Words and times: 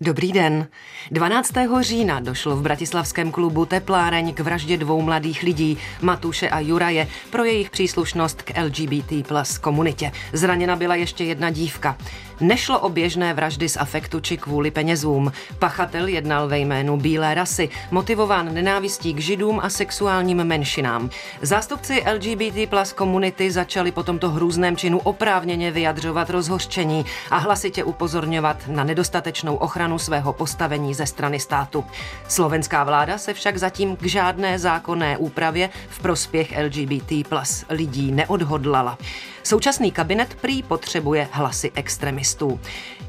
Dobrý 0.00 0.32
den. 0.32 0.66
12. 1.10 1.52
října 1.80 2.20
došlo 2.20 2.56
v 2.56 2.62
bratislavském 2.62 3.30
klubu 3.30 3.64
Tepláreň 3.64 4.34
k 4.34 4.40
vraždě 4.40 4.76
dvou 4.76 5.02
mladých 5.02 5.42
lidí, 5.42 5.78
Matuše 6.02 6.48
a 6.48 6.60
Juraje, 6.60 7.08
pro 7.30 7.44
jejich 7.44 7.70
příslušnost 7.70 8.42
k 8.42 8.62
LGBT 8.62 9.26
plus 9.28 9.58
komunitě. 9.58 10.12
Zraněna 10.32 10.76
byla 10.76 10.94
ještě 10.94 11.24
jedna 11.24 11.50
dívka. 11.50 11.96
Nešlo 12.40 12.80
o 12.80 12.88
běžné 12.88 13.34
vraždy 13.34 13.68
z 13.68 13.76
afektu 13.76 14.20
či 14.20 14.36
kvůli 14.36 14.70
penězům. 14.70 15.32
Pachatel 15.58 16.06
jednal 16.08 16.48
ve 16.48 16.58
jménu 16.58 16.96
bílé 16.96 17.34
rasy, 17.34 17.68
motivován 17.90 18.54
nenávistí 18.54 19.14
k 19.14 19.20
židům 19.20 19.60
a 19.62 19.70
sexuálním 19.70 20.44
menšinám. 20.44 21.10
Zástupci 21.42 22.04
LGBT 22.14 22.70
plus 22.70 22.92
komunity 22.92 23.50
začali 23.50 23.92
po 23.92 24.02
tomto 24.02 24.30
hrůzném 24.30 24.76
činu 24.76 24.98
oprávněně 24.98 25.70
vyjadřovat 25.70 26.30
rozhořčení 26.30 27.04
a 27.30 27.36
hlasitě 27.36 27.84
upozorňovat 27.84 28.56
na 28.68 28.84
nedostatečnou 28.84 29.56
ochranu 29.56 29.83
svého 29.98 30.32
postavení 30.32 30.94
ze 30.94 31.06
strany 31.06 31.40
státu. 31.40 31.84
Slovenská 32.28 32.84
vláda 32.84 33.18
se 33.18 33.34
však 33.34 33.56
zatím 33.56 33.96
k 33.96 34.06
žádné 34.06 34.58
zákonné 34.58 35.16
úpravě 35.18 35.70
v 35.88 35.98
prospěch 35.98 36.54
LGBT 36.64 37.28
plus 37.28 37.64
lidí 37.68 38.12
neodhodlala. 38.12 38.98
Současný 39.42 39.92
kabinet 39.92 40.34
prý 40.34 40.62
potřebuje 40.62 41.28
hlasy 41.30 41.70
extremistů. 41.74 42.60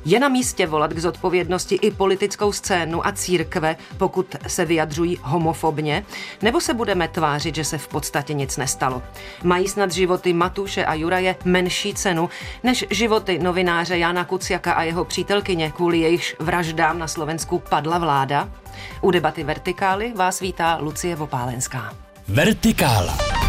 Je 0.06 0.20
na 0.20 0.28
místě 0.28 0.68
volat 0.68 0.94
k 0.94 1.00
zodpovědnosti 1.00 1.76
i 1.76 1.92
politickou 1.92 2.52
scénu 2.52 3.08
a 3.08 3.12
církve, 3.12 3.76
pokud 3.98 4.36
se 4.48 4.66
vyjadřují 4.66 5.20
homofobně, 5.22 6.06
nebo 6.42 6.62
se 6.62 6.74
budeme 6.74 7.08
tvářit, 7.08 7.56
že 7.56 7.64
se 7.64 7.78
v 7.78 7.88
podstatě 7.88 8.34
nic 8.34 8.58
nestalo. 8.58 9.04
Mají 9.44 9.68
snad 9.68 9.92
životy 9.92 10.34
Matuše 10.34 10.86
a 10.86 10.94
Juraje 10.94 11.36
menší 11.46 11.94
cenu 11.94 12.30
než 12.64 12.86
životy 12.90 13.40
novináře 13.40 13.98
Jana 13.98 14.26
Kuciaka 14.26 14.74
a 14.74 14.84
jeho 14.84 15.06
přítelkyně, 15.06 15.72
kvůli 15.72 16.00
jejichž 16.00 16.36
vraždám 16.66 17.00
na 17.00 17.08
Slovensku 17.08 17.62
padla 17.70 17.98
vláda? 17.98 18.50
U 19.02 19.12
debaty 19.12 19.44
Vertikály 19.44 20.14
vás 20.18 20.40
vítá 20.42 20.78
Lucie 20.82 21.16
Vopálenská. 21.16 21.94
Vertikála. 22.28 23.45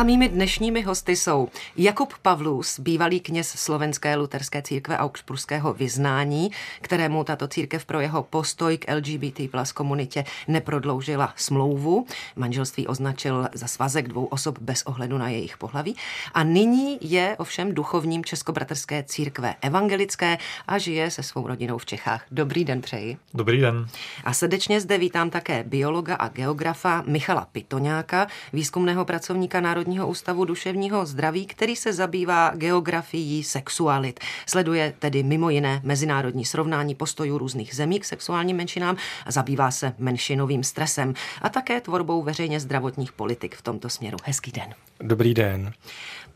A 0.00 0.02
mými 0.02 0.28
dnešními 0.28 0.82
hosty 0.82 1.16
jsou 1.16 1.48
Jakub 1.76 2.14
Pavlus, 2.22 2.80
bývalý 2.80 3.20
kněz 3.20 3.48
Slovenské 3.48 4.16
luterské 4.16 4.62
církve 4.62 4.98
Augsburského 4.98 5.72
vyznání, 5.72 6.50
kterému 6.80 7.24
tato 7.24 7.48
církev 7.48 7.84
pro 7.84 8.00
jeho 8.00 8.22
postoj 8.22 8.78
k 8.78 8.94
LGBT 8.94 9.50
plus 9.50 9.72
komunitě 9.72 10.24
neprodloužila 10.48 11.32
smlouvu. 11.36 12.06
Manželství 12.36 12.86
označil 12.86 13.48
za 13.52 13.66
svazek 13.66 14.08
dvou 14.08 14.24
osob 14.24 14.58
bez 14.58 14.82
ohledu 14.82 15.18
na 15.18 15.28
jejich 15.28 15.58
pohlaví. 15.58 15.96
A 16.34 16.42
nyní 16.42 16.98
je 17.00 17.36
ovšem 17.38 17.74
duchovním 17.74 18.24
Českobratrské 18.24 19.02
církve 19.02 19.54
evangelické 19.62 20.38
a 20.68 20.78
žije 20.78 21.10
se 21.10 21.22
svou 21.22 21.46
rodinou 21.46 21.78
v 21.78 21.86
Čechách. 21.86 22.24
Dobrý 22.30 22.64
den 22.64 22.80
přeji. 22.80 23.16
Dobrý 23.34 23.60
den. 23.60 23.88
A 24.24 24.32
srdečně 24.32 24.80
zde 24.80 24.98
vítám 24.98 25.30
také 25.30 25.64
biologa 25.64 26.14
a 26.14 26.28
geografa 26.28 27.02
Michala 27.06 27.48
Pitoňáka, 27.52 28.26
výzkumného 28.52 29.04
pracovníka 29.04 29.60
Národní 29.60 29.89
Národního 29.90 30.08
ústavu 30.08 30.44
duševního 30.44 31.06
zdraví, 31.06 31.46
který 31.46 31.76
se 31.76 31.92
zabývá 31.92 32.52
geografií 32.54 33.44
sexualit. 33.44 34.20
Sleduje 34.46 34.94
tedy 34.98 35.22
mimo 35.22 35.50
jiné 35.50 35.80
mezinárodní 35.84 36.44
srovnání 36.44 36.94
postojů 36.94 37.38
různých 37.38 37.74
zemí 37.74 38.00
k 38.00 38.04
sexuálním 38.04 38.56
menšinám 38.56 38.96
a 39.26 39.30
zabývá 39.30 39.70
se 39.70 39.94
menšinovým 39.98 40.64
stresem 40.64 41.14
a 41.42 41.48
také 41.48 41.80
tvorbou 41.80 42.22
veřejně 42.22 42.60
zdravotních 42.60 43.12
politik 43.12 43.56
v 43.56 43.62
tomto 43.62 43.88
směru. 43.88 44.16
Hezký 44.24 44.52
den. 44.52 44.74
Dobrý 45.00 45.34
den. 45.34 45.72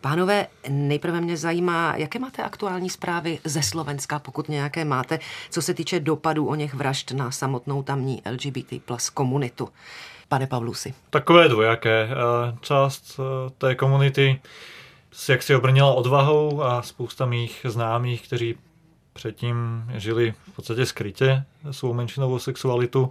Pánové, 0.00 0.46
nejprve 0.68 1.20
mě 1.20 1.36
zajímá, 1.36 1.96
jaké 1.96 2.18
máte 2.18 2.42
aktuální 2.42 2.90
zprávy 2.90 3.38
ze 3.44 3.62
Slovenska, 3.62 4.18
pokud 4.18 4.48
nějaké 4.48 4.84
máte, 4.84 5.18
co 5.50 5.62
se 5.62 5.74
týče 5.74 6.00
dopadů 6.00 6.46
o 6.46 6.54
něch 6.54 6.74
vražd 6.74 7.10
na 7.10 7.30
samotnou 7.30 7.82
tamní 7.82 8.22
LGBT 8.30 8.82
plus 8.84 9.10
komunitu 9.10 9.68
pane 10.34 10.46
Pavlusi? 10.46 10.94
Takové 11.10 11.48
dvojaké. 11.48 12.08
Eh, 12.10 12.56
část 12.60 13.20
eh, 13.20 13.50
té 13.58 13.74
komunity 13.74 14.40
si 15.12 15.56
obrnila 15.56 15.92
odvahou 15.92 16.62
a 16.62 16.82
spousta 16.82 17.26
mých 17.26 17.66
známých, 17.68 18.26
kteří 18.26 18.58
předtím 19.12 19.84
žili 19.94 20.34
v 20.52 20.56
podstatě 20.56 20.86
skrytě 20.86 21.44
svou 21.70 21.92
menšinovou 21.92 22.38
sexualitu, 22.38 23.10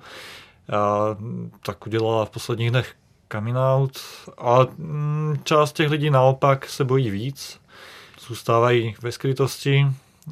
a 0.73 1.16
tak 1.66 1.88
udělala 1.88 2.25
v 2.25 2.29
posledních 2.29 2.69
dnech 2.72 2.94
coming 3.31 3.57
out. 3.57 4.00
A 4.38 4.67
mm, 4.78 5.38
část 5.44 5.73
těch 5.73 5.89
lidí 5.89 6.09
naopak 6.09 6.69
se 6.69 6.83
bojí 6.83 7.09
víc, 7.09 7.59
zůstávají 8.28 8.95
ve 9.01 9.12
skrytosti 9.12 9.88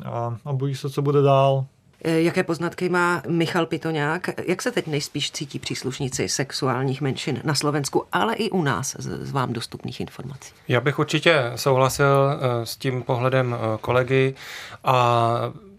a, 0.05 0.37
a 0.45 0.53
bojí 0.53 0.75
se, 0.75 0.89
co 0.89 1.01
bude 1.01 1.21
dál. 1.21 1.65
Eh, 2.03 2.21
jaké 2.21 2.43
poznatky 2.43 2.89
má 2.89 3.21
Michal 3.27 3.65
Pitoňák? 3.65 4.29
Jak 4.47 4.61
se 4.61 4.71
teď 4.71 4.87
nejspíš 4.87 5.31
cítí 5.31 5.59
příslušníci 5.59 6.29
sexuálních 6.29 7.01
menšin 7.01 7.41
na 7.43 7.55
Slovensku, 7.55 8.03
ale 8.11 8.33
i 8.33 8.49
u 8.49 8.61
nás 8.61 8.95
z 8.99 9.31
vám 9.31 9.53
dostupných 9.53 9.99
informací? 9.99 10.53
Já 10.67 10.81
bych 10.81 10.99
určitě 10.99 11.51
souhlasil 11.55 12.07
eh, 12.31 12.65
s 12.65 12.77
tím 12.77 13.03
pohledem 13.03 13.55
eh, 13.55 13.77
kolegy 13.81 14.35
a 14.83 15.35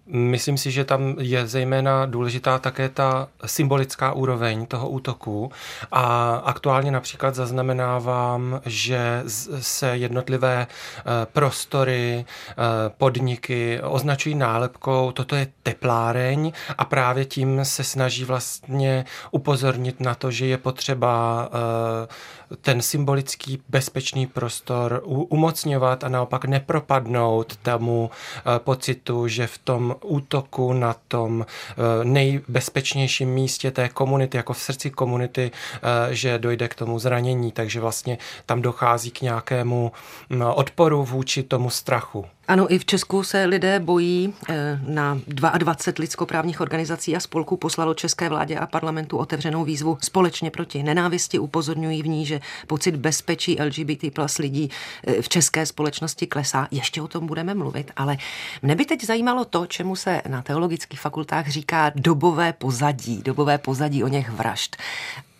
Myslím 0.06 0.58
si, 0.58 0.70
že 0.70 0.84
tam 0.84 1.14
je 1.18 1.46
zejména 1.46 2.06
důležitá 2.06 2.58
také 2.58 2.88
ta 2.88 3.28
symbolická 3.46 4.12
úroveň 4.12 4.66
toho 4.66 4.88
útoku. 4.88 5.50
A 5.92 6.34
aktuálně 6.44 6.90
například 6.90 7.34
zaznamenávám, 7.34 8.60
že 8.66 9.22
se 9.60 9.96
jednotlivé 9.96 10.66
eh, 10.66 11.02
prostory, 11.32 12.24
eh, 12.50 12.54
podniky 12.98 13.80
označují 13.82 14.34
nálepkou, 14.34 15.12
toto 15.12 15.36
je 15.36 15.46
tepláreň. 15.62 16.52
A 16.78 16.84
právě 16.84 17.24
tím 17.24 17.64
se 17.64 17.84
snaží 17.84 18.24
vlastně 18.24 19.04
upozornit 19.30 20.00
na 20.00 20.14
to, 20.14 20.30
že 20.30 20.46
je 20.46 20.58
potřeba 20.58 21.48
eh, 21.52 22.56
ten 22.60 22.82
symbolický 22.82 23.62
bezpečný 23.68 24.26
prostor 24.26 25.02
umocňovat 25.04 26.04
a 26.04 26.08
naopak 26.08 26.44
nepropadnout 26.44 27.56
tomu 27.56 28.10
pocitu, 28.64 29.28
že 29.28 29.46
v 29.46 29.58
tom 29.58 29.91
útoku 30.00 30.72
na 30.72 30.96
tom 31.08 31.46
eh, 31.46 32.04
nejbezpečnějším 32.04 33.28
místě 33.28 33.70
té 33.70 33.88
komunity, 33.88 34.36
jako 34.36 34.52
v 34.52 34.60
srdci 34.60 34.90
komunity, 34.90 35.50
eh, 35.50 36.14
že 36.14 36.38
dojde 36.38 36.68
k 36.68 36.74
tomu 36.74 36.98
zranění, 36.98 37.52
takže 37.52 37.80
vlastně 37.80 38.18
tam 38.46 38.62
dochází 38.62 39.10
k 39.10 39.20
nějakému 39.20 39.92
mm, 40.30 40.42
odporu 40.42 41.04
vůči 41.04 41.42
tomu 41.42 41.70
strachu. 41.70 42.26
Ano, 42.48 42.72
i 42.72 42.78
v 42.78 42.84
Česku 42.84 43.22
se 43.22 43.44
lidé 43.44 43.80
bojí. 43.80 44.34
Eh, 44.48 44.80
na 44.86 45.20
22 45.26 45.94
lidskoprávních 45.98 46.60
organizací 46.60 47.16
a 47.16 47.20
spolků 47.20 47.56
poslalo 47.56 47.94
české 47.94 48.28
vládě 48.28 48.58
a 48.58 48.66
parlamentu 48.66 49.18
otevřenou 49.18 49.64
výzvu 49.64 49.98
společně 50.00 50.50
proti 50.50 50.82
nenávisti. 50.82 51.38
Upozorňují 51.38 52.02
v 52.02 52.08
ní, 52.08 52.26
že 52.26 52.40
pocit 52.66 52.96
bezpečí 52.96 53.56
LGBT 53.60 54.10
plus 54.12 54.38
lidí 54.38 54.70
eh, 55.06 55.22
v 55.22 55.28
české 55.28 55.66
společnosti 55.66 56.26
klesá. 56.26 56.68
Ještě 56.70 57.02
o 57.02 57.08
tom 57.08 57.26
budeme 57.26 57.54
mluvit, 57.54 57.90
ale 57.96 58.16
mne 58.62 58.74
by 58.74 58.84
teď 58.84 59.04
zajímalo 59.04 59.44
to, 59.44 59.66
čemu 59.66 59.96
se 59.96 60.22
na 60.28 60.42
teologických 60.42 61.00
fakultách 61.00 61.48
říká 61.48 61.92
dobové 61.94 62.52
pozadí, 62.52 63.22
dobové 63.22 63.58
pozadí 63.58 64.04
o 64.04 64.08
něch 64.08 64.30
vražd. 64.30 64.76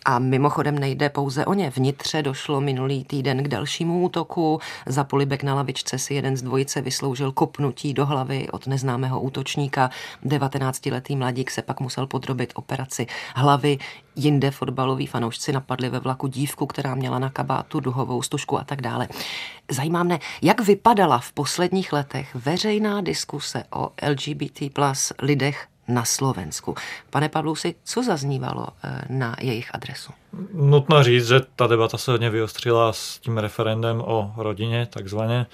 A 0.05 0.19
mimochodem 0.19 0.79
nejde 0.79 1.09
pouze 1.09 1.45
o 1.45 1.53
ně. 1.53 1.69
Vnitře 1.69 2.21
došlo 2.21 2.61
minulý 2.61 3.03
týden 3.03 3.43
k 3.43 3.47
dalšímu 3.47 4.01
útoku. 4.01 4.59
Za 4.85 5.03
polibek 5.03 5.43
na 5.43 5.55
lavičce 5.55 5.99
si 5.99 6.13
jeden 6.13 6.37
z 6.37 6.41
dvojice 6.41 6.81
vysloužil 6.81 7.31
kopnutí 7.31 7.93
do 7.93 8.05
hlavy 8.05 8.49
od 8.49 8.67
neznámého 8.67 9.21
útočníka. 9.21 9.89
19-letý 10.25 11.15
mladík 11.15 11.51
se 11.51 11.61
pak 11.61 11.79
musel 11.79 12.07
podrobit 12.07 12.53
operaci 12.55 13.07
hlavy. 13.35 13.77
Jinde 14.15 14.51
fotbaloví 14.51 15.07
fanoušci 15.07 15.51
napadli 15.51 15.89
ve 15.89 15.99
vlaku 15.99 16.27
dívku, 16.27 16.65
která 16.65 16.95
měla 16.95 17.19
na 17.19 17.29
kabátu 17.29 17.79
duhovou 17.79 18.21
stužku 18.21 18.59
a 18.59 18.63
tak 18.63 18.81
dále. 18.81 19.07
Zajímá 19.71 20.03
mne, 20.03 20.19
jak 20.41 20.61
vypadala 20.61 21.19
v 21.19 21.31
posledních 21.31 21.93
letech 21.93 22.35
veřejná 22.35 23.01
diskuse 23.01 23.63
o 23.73 23.89
LGBT 24.09 24.73
plus 24.73 25.13
lidech 25.21 25.67
na 25.87 26.05
Slovensku. 26.05 26.75
Pane 27.09 27.29
Pavlusi, 27.29 27.75
co 27.83 28.03
zaznívalo 28.03 28.67
eh, 28.83 29.01
na 29.09 29.35
jejich 29.41 29.75
adresu? 29.75 30.11
Nutno 30.53 31.03
říct, 31.03 31.27
že 31.27 31.41
ta 31.55 31.67
debata 31.67 31.97
se 31.97 32.11
hodně 32.11 32.29
vyostřila 32.29 32.93
s 32.93 33.19
tím 33.19 33.37
referendem 33.37 34.01
o 34.05 34.33
rodině, 34.37 34.85
takzvaně. 34.85 35.45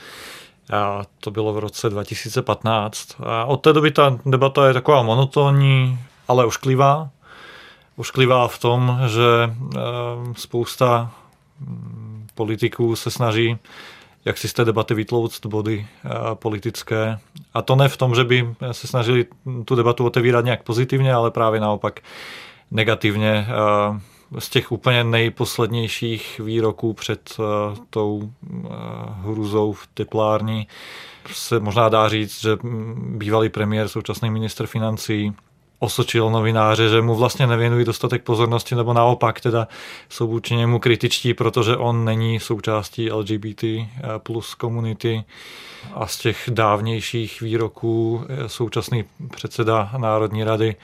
A 0.73 1.01
to 1.19 1.31
bylo 1.31 1.53
v 1.53 1.59
roce 1.59 1.89
2015. 1.89 3.15
A 3.25 3.45
od 3.45 3.57
té 3.57 3.73
doby 3.73 3.91
ta 3.91 4.17
debata 4.25 4.67
je 4.67 4.73
taková 4.73 5.03
monotónní, 5.03 5.99
ale 6.27 6.45
ošklivá. 6.45 7.09
Ošklivá 7.97 8.47
v 8.47 8.59
tom, 8.59 8.99
že 9.07 9.21
eh, 9.45 9.79
spousta 10.33 11.11
mm, 11.59 12.27
politiků 12.35 12.95
se 12.95 13.11
snaží 13.11 13.57
jak 14.25 14.37
si 14.37 14.47
z 14.47 14.53
té 14.53 14.65
debaty 14.65 14.93
vytlouct 14.93 15.45
body 15.45 15.87
eh, 16.05 16.09
politické. 16.33 17.19
A 17.53 17.61
to 17.61 17.75
ne 17.75 17.89
v 17.89 17.97
tom, 17.97 18.15
že 18.15 18.23
by 18.23 18.55
se 18.71 18.87
snažili 18.87 19.25
tu 19.65 19.75
debatu 19.75 20.05
otevírat 20.05 20.45
nějak 20.45 20.63
pozitivně, 20.63 21.13
ale 21.13 21.31
právě 21.31 21.59
naopak 21.59 21.99
negativně. 22.71 23.47
Eh, 23.49 23.99
z 24.39 24.49
těch 24.49 24.71
úplně 24.71 25.03
nejposlednějších 25.03 26.39
výroků 26.39 26.93
před 26.93 27.33
uh, 27.39 27.45
tou 27.89 28.31
hruzou 29.21 29.73
v 29.73 29.87
teplární 29.93 30.67
se 31.33 31.59
možná 31.59 31.89
dá 31.89 32.09
říct, 32.09 32.41
že 32.41 32.57
bývalý 32.97 33.49
premiér, 33.49 33.87
současný 33.87 34.29
minister 34.29 34.67
financí 34.67 35.35
osočil 35.79 36.29
novináře, 36.29 36.89
že 36.89 37.01
mu 37.01 37.15
vlastně 37.15 37.47
nevěnují 37.47 37.85
dostatek 37.85 38.23
pozornosti, 38.23 38.75
nebo 38.75 38.93
naopak 38.93 39.41
teda 39.41 39.67
jsou 40.09 40.27
vůči 40.27 40.55
němu 40.55 40.79
kritičtí, 40.79 41.33
protože 41.33 41.77
on 41.77 42.05
není 42.05 42.39
součástí 42.39 43.11
LGBT 43.11 43.63
plus 44.17 44.55
komunity 44.55 45.23
a 45.93 46.07
z 46.07 46.17
těch 46.17 46.49
dávnějších 46.49 47.41
výroků 47.41 48.23
současný 48.47 49.05
předseda 49.31 49.91
Národní 49.97 50.43
rady 50.43 50.75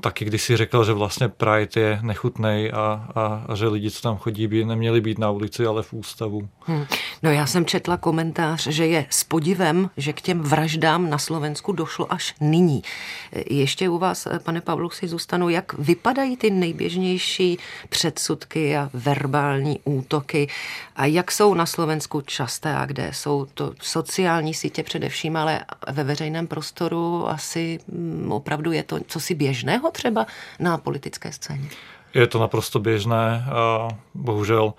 taky 0.00 0.24
kdysi 0.24 0.56
řekl, 0.56 0.84
že 0.84 0.92
vlastně 0.92 1.28
Pride 1.28 1.80
je 1.80 1.98
nechutný 2.02 2.70
a, 2.72 3.06
a, 3.14 3.44
a 3.48 3.54
že 3.54 3.68
lidi, 3.68 3.90
co 3.90 4.02
tam 4.02 4.16
chodí, 4.16 4.46
by 4.46 4.64
neměli 4.64 5.00
být 5.00 5.18
na 5.18 5.30
ulici, 5.30 5.66
ale 5.66 5.82
v 5.82 5.92
ústavu. 5.92 6.48
Hmm. 6.60 6.84
No 7.22 7.30
já 7.30 7.46
jsem 7.46 7.66
četla 7.66 7.96
komentář, 7.96 8.66
že 8.66 8.86
je 8.86 9.06
s 9.10 9.24
podivem, 9.24 9.90
že 9.96 10.12
k 10.12 10.20
těm 10.20 10.40
vraždám 10.40 11.10
na 11.10 11.18
Slovensku 11.18 11.72
došlo 11.72 12.12
až 12.12 12.34
nyní. 12.40 12.82
Ještě 13.50 13.88
u 13.88 13.98
vás, 13.98 14.28
pane 14.38 14.60
Pavlu, 14.60 14.90
si 14.90 15.08
zůstanu, 15.08 15.48
jak 15.48 15.72
vypadají 15.72 16.36
ty 16.36 16.50
nejběžnější 16.50 17.58
předsudky 17.88 18.76
a 18.76 18.90
verbální 18.92 19.80
útoky 19.84 20.48
a 20.96 21.06
jak 21.06 21.32
jsou 21.32 21.54
na 21.54 21.66
Slovensku 21.66 22.20
časté 22.20 22.76
a 22.76 22.86
kde 22.86 23.10
jsou 23.12 23.46
to 23.54 23.72
sociální 23.82 24.54
sítě 24.54 24.82
především, 24.82 25.36
ale 25.36 25.64
ve 25.90 26.04
veřejném 26.04 26.46
prostoru 26.46 27.28
asi 27.28 27.78
mm, 27.88 28.32
opravdu 28.32 28.72
je 28.72 28.82
to 28.82 28.98
co 29.06 29.20
si 29.20 29.34
běžného 29.34 29.90
třeba 29.90 30.26
na 30.60 30.78
politické 30.78 31.32
scéně? 31.32 31.68
Je 32.14 32.26
to 32.26 32.38
naprosto 32.38 32.80
běžné, 32.80 33.44
bohužel. 34.14 34.74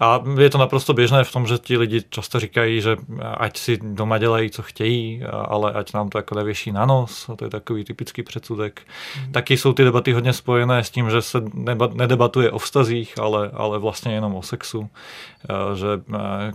A 0.00 0.22
je 0.38 0.50
to 0.50 0.58
naprosto 0.58 0.94
běžné 0.94 1.24
v 1.24 1.32
tom, 1.32 1.46
že 1.46 1.58
ti 1.58 1.76
lidi 1.76 2.02
často 2.10 2.40
říkají, 2.40 2.80
že 2.80 2.96
ať 3.36 3.58
si 3.58 3.78
doma 3.82 4.18
dělají, 4.18 4.50
co 4.50 4.62
chtějí, 4.62 5.22
ale 5.48 5.72
ať 5.72 5.94
nám 5.94 6.08
to 6.08 6.18
jako 6.18 6.34
nevěší 6.34 6.72
na 6.72 6.86
nos. 6.86 7.28
A 7.28 7.36
to 7.36 7.44
je 7.44 7.50
takový 7.50 7.84
typický 7.84 8.22
předsudek. 8.22 8.82
Mm. 9.26 9.32
Taky 9.32 9.56
jsou 9.56 9.72
ty 9.72 9.84
debaty 9.84 10.12
hodně 10.12 10.32
spojené 10.32 10.84
s 10.84 10.90
tím, 10.90 11.10
že 11.10 11.22
se 11.22 11.42
nedebatuje 11.92 12.50
o 12.50 12.58
vztazích, 12.58 13.18
ale, 13.18 13.50
ale 13.54 13.78
vlastně 13.78 14.14
jenom 14.14 14.34
o 14.34 14.42
sexu. 14.42 14.88
Že 15.74 15.86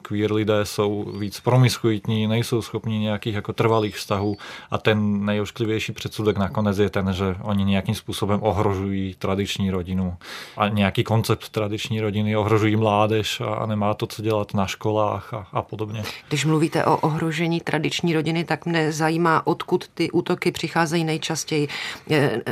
queer 0.01 0.33
lidé 0.33 0.65
jsou 0.65 1.13
víc 1.19 1.39
promiskuitní, 1.39 2.27
nejsou 2.27 2.61
schopni 2.61 2.99
nějakých 2.99 3.35
jako 3.35 3.53
trvalých 3.53 3.95
vztahů 3.95 4.37
a 4.71 4.77
ten 4.77 5.25
nejošklivější 5.25 5.91
předsudek 5.91 6.37
nakonec 6.37 6.77
je 6.77 6.89
ten, 6.89 7.13
že 7.13 7.35
oni 7.41 7.65
nějakým 7.65 7.95
způsobem 7.95 8.39
ohrožují 8.43 9.15
tradiční 9.19 9.71
rodinu 9.71 10.17
a 10.57 10.67
nějaký 10.67 11.03
koncept 11.03 11.49
tradiční 11.49 12.01
rodiny, 12.01 12.35
ohrožují 12.35 12.75
mládež, 12.75 13.34
a 13.41 13.65
nemá 13.65 13.93
to, 13.93 14.07
co 14.07 14.21
dělat 14.21 14.53
na 14.53 14.67
školách 14.67 15.33
a, 15.33 15.47
a 15.51 15.61
podobně. 15.61 16.03
Když 16.27 16.45
mluvíte 16.45 16.85
o 16.85 16.97
ohrožení 16.97 17.61
tradiční 17.61 18.13
rodiny, 18.13 18.43
tak 18.43 18.65
mne 18.65 18.91
zajímá, 18.91 19.47
odkud 19.47 19.87
ty 19.93 20.11
útoky 20.11 20.51
přicházejí 20.51 21.03
nejčastěji. 21.03 21.67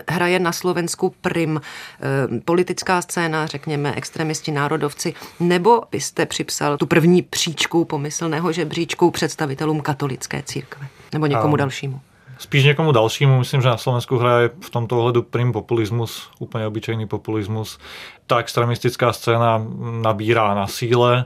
Hraje 0.07 0.39
na 0.39 0.51
Slovensku 0.51 1.15
prim 1.21 1.61
eh, 1.61 2.39
politická 2.45 3.01
scéna, 3.01 3.45
řekněme, 3.45 3.93
extremisti, 3.95 4.51
národovci, 4.51 5.13
nebo 5.39 5.81
byste 5.91 6.25
připsal 6.25 6.77
tu 6.77 6.85
první 6.85 7.21
příčku 7.21 7.85
pomyslného 7.85 8.51
žebříčku 8.51 9.11
představitelům 9.11 9.81
katolické 9.81 10.43
církve? 10.45 10.87
Nebo 11.13 11.25
někomu 11.25 11.53
a... 11.53 11.57
dalšímu? 11.57 11.99
Spíš 12.37 12.63
někomu 12.63 12.91
dalšímu, 12.91 13.39
myslím, 13.39 13.61
že 13.61 13.69
na 13.69 13.77
Slovensku 13.77 14.17
hraje 14.17 14.49
v 14.61 14.69
tomto 14.69 14.99
ohledu 14.99 15.23
prim 15.23 15.51
populismus, 15.53 16.29
úplně 16.39 16.67
obyčejný 16.67 17.07
populismus. 17.07 17.79
Ta 18.27 18.37
extremistická 18.37 19.13
scéna 19.13 19.65
nabírá 20.01 20.53
na 20.53 20.67
síle 20.67 21.25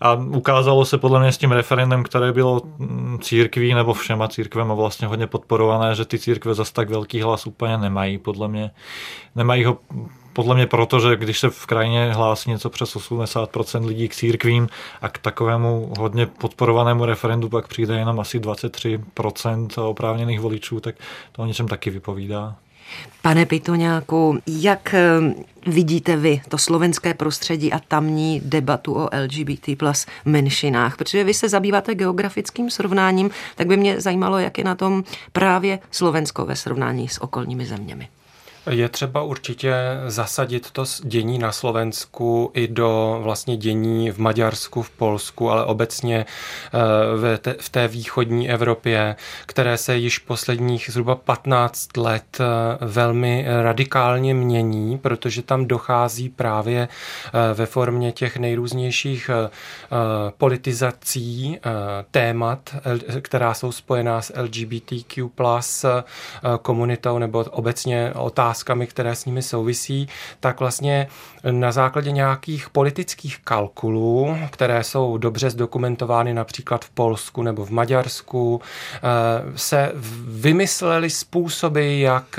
a 0.00 0.14
ukázalo 0.14 0.84
se 0.84 0.98
podle 0.98 1.20
mě 1.20 1.32
s 1.32 1.38
tím 1.38 1.52
referendem, 1.52 2.02
které 2.02 2.32
bylo 2.32 2.62
církví 3.20 3.74
nebo 3.74 3.94
všema 3.94 4.28
církvema 4.28 4.74
vlastně 4.74 5.06
hodně 5.06 5.26
podporované, 5.26 5.94
že 5.94 6.04
ty 6.04 6.18
církve 6.18 6.54
zase 6.54 6.72
tak 6.72 6.90
velký 6.90 7.22
hlas 7.22 7.46
úplně 7.46 7.78
nemají, 7.78 8.18
podle 8.18 8.48
mě. 8.48 8.70
Nemají 9.34 9.64
ho 9.64 9.78
podle 10.34 10.54
mě 10.54 10.66
proto, 10.66 11.00
že 11.00 11.16
když 11.16 11.38
se 11.38 11.50
v 11.50 11.66
krajině 11.66 12.12
hlásí 12.12 12.50
něco 12.50 12.70
přes 12.70 12.96
80% 12.96 13.86
lidí 13.86 14.08
k 14.08 14.14
církvím 14.14 14.68
a 15.02 15.08
k 15.08 15.18
takovému 15.18 15.92
hodně 15.98 16.26
podporovanému 16.26 17.04
referendu 17.04 17.48
pak 17.48 17.68
přijde 17.68 17.98
jenom 17.98 18.20
asi 18.20 18.38
23% 18.38 19.82
oprávněných 19.82 20.40
voličů, 20.40 20.80
tak 20.80 20.94
to 21.32 21.42
o 21.42 21.46
něčem 21.46 21.68
taky 21.68 21.90
vypovídá. 21.90 22.56
Pane 23.22 23.46
Pitoňáku, 23.46 24.38
jak 24.46 24.94
eh, 24.94 25.20
vidíte 25.66 26.16
vy 26.16 26.40
to 26.48 26.58
slovenské 26.58 27.14
prostředí 27.14 27.72
a 27.72 27.78
tamní 27.78 28.40
debatu 28.44 28.94
o 28.94 29.08
LGBT 29.22 29.78
plus 29.78 30.06
menšinách? 30.24 30.96
Protože 30.96 31.24
vy 31.24 31.34
se 31.34 31.48
zabýváte 31.48 31.94
geografickým 31.94 32.70
srovnáním, 32.70 33.30
tak 33.56 33.66
by 33.66 33.76
mě 33.76 34.00
zajímalo, 34.00 34.38
jak 34.38 34.58
je 34.58 34.64
na 34.64 34.74
tom 34.74 35.04
právě 35.32 35.78
Slovensko 35.90 36.44
ve 36.44 36.56
srovnání 36.56 37.08
s 37.08 37.22
okolními 37.22 37.66
zeměmi. 37.66 38.08
Je 38.70 38.88
třeba 38.88 39.22
určitě 39.22 39.74
zasadit 40.06 40.70
to 40.70 40.84
dění 41.02 41.38
na 41.38 41.52
Slovensku 41.52 42.50
i 42.54 42.68
do 42.68 43.20
vlastně 43.22 43.56
dění 43.56 44.10
v 44.10 44.18
Maďarsku, 44.18 44.82
v 44.82 44.90
Polsku, 44.90 45.50
ale 45.50 45.64
obecně 45.64 46.26
eh, 46.74 47.56
v 47.60 47.68
té 47.68 47.88
východní 47.88 48.50
Evropě, 48.50 49.16
které 49.46 49.76
se 49.76 49.96
již 49.96 50.18
posledních 50.18 50.90
zhruba 50.92 51.14
15 51.14 51.96
let 51.96 52.38
eh, 52.40 52.44
velmi 52.86 53.46
radikálně 53.62 54.34
mění, 54.34 54.98
protože 54.98 55.42
tam 55.42 55.66
dochází 55.66 56.28
právě 56.28 56.88
eh, 56.88 57.54
ve 57.54 57.66
formě 57.66 58.12
těch 58.12 58.36
nejrůznějších 58.36 59.30
politizací 60.38 61.58
témat, 62.10 62.76
která 63.20 63.54
jsou 63.54 63.72
spojená 63.72 64.22
s 64.22 64.32
LGBTQ 64.40 65.28
komunitou 66.62 67.18
nebo 67.18 67.44
obecně 67.50 68.12
otázkou 68.14 68.53
otázkami, 68.54 68.86
které 68.86 69.14
s 69.14 69.24
nimi 69.24 69.42
souvisí, 69.42 70.08
tak 70.40 70.60
vlastně 70.60 71.08
na 71.50 71.72
základě 71.72 72.10
nějakých 72.10 72.70
politických 72.70 73.38
kalkulů, 73.44 74.38
které 74.50 74.84
jsou 74.84 75.18
dobře 75.18 75.50
zdokumentovány 75.50 76.34
například 76.34 76.84
v 76.84 76.90
Polsku 76.90 77.42
nebo 77.42 77.64
v 77.66 77.70
Maďarsku, 77.70 78.60
eh, 78.60 79.00
se 79.56 79.92
vymysleli 80.26 81.10
způsoby, 81.10 82.00
jak 82.00 82.38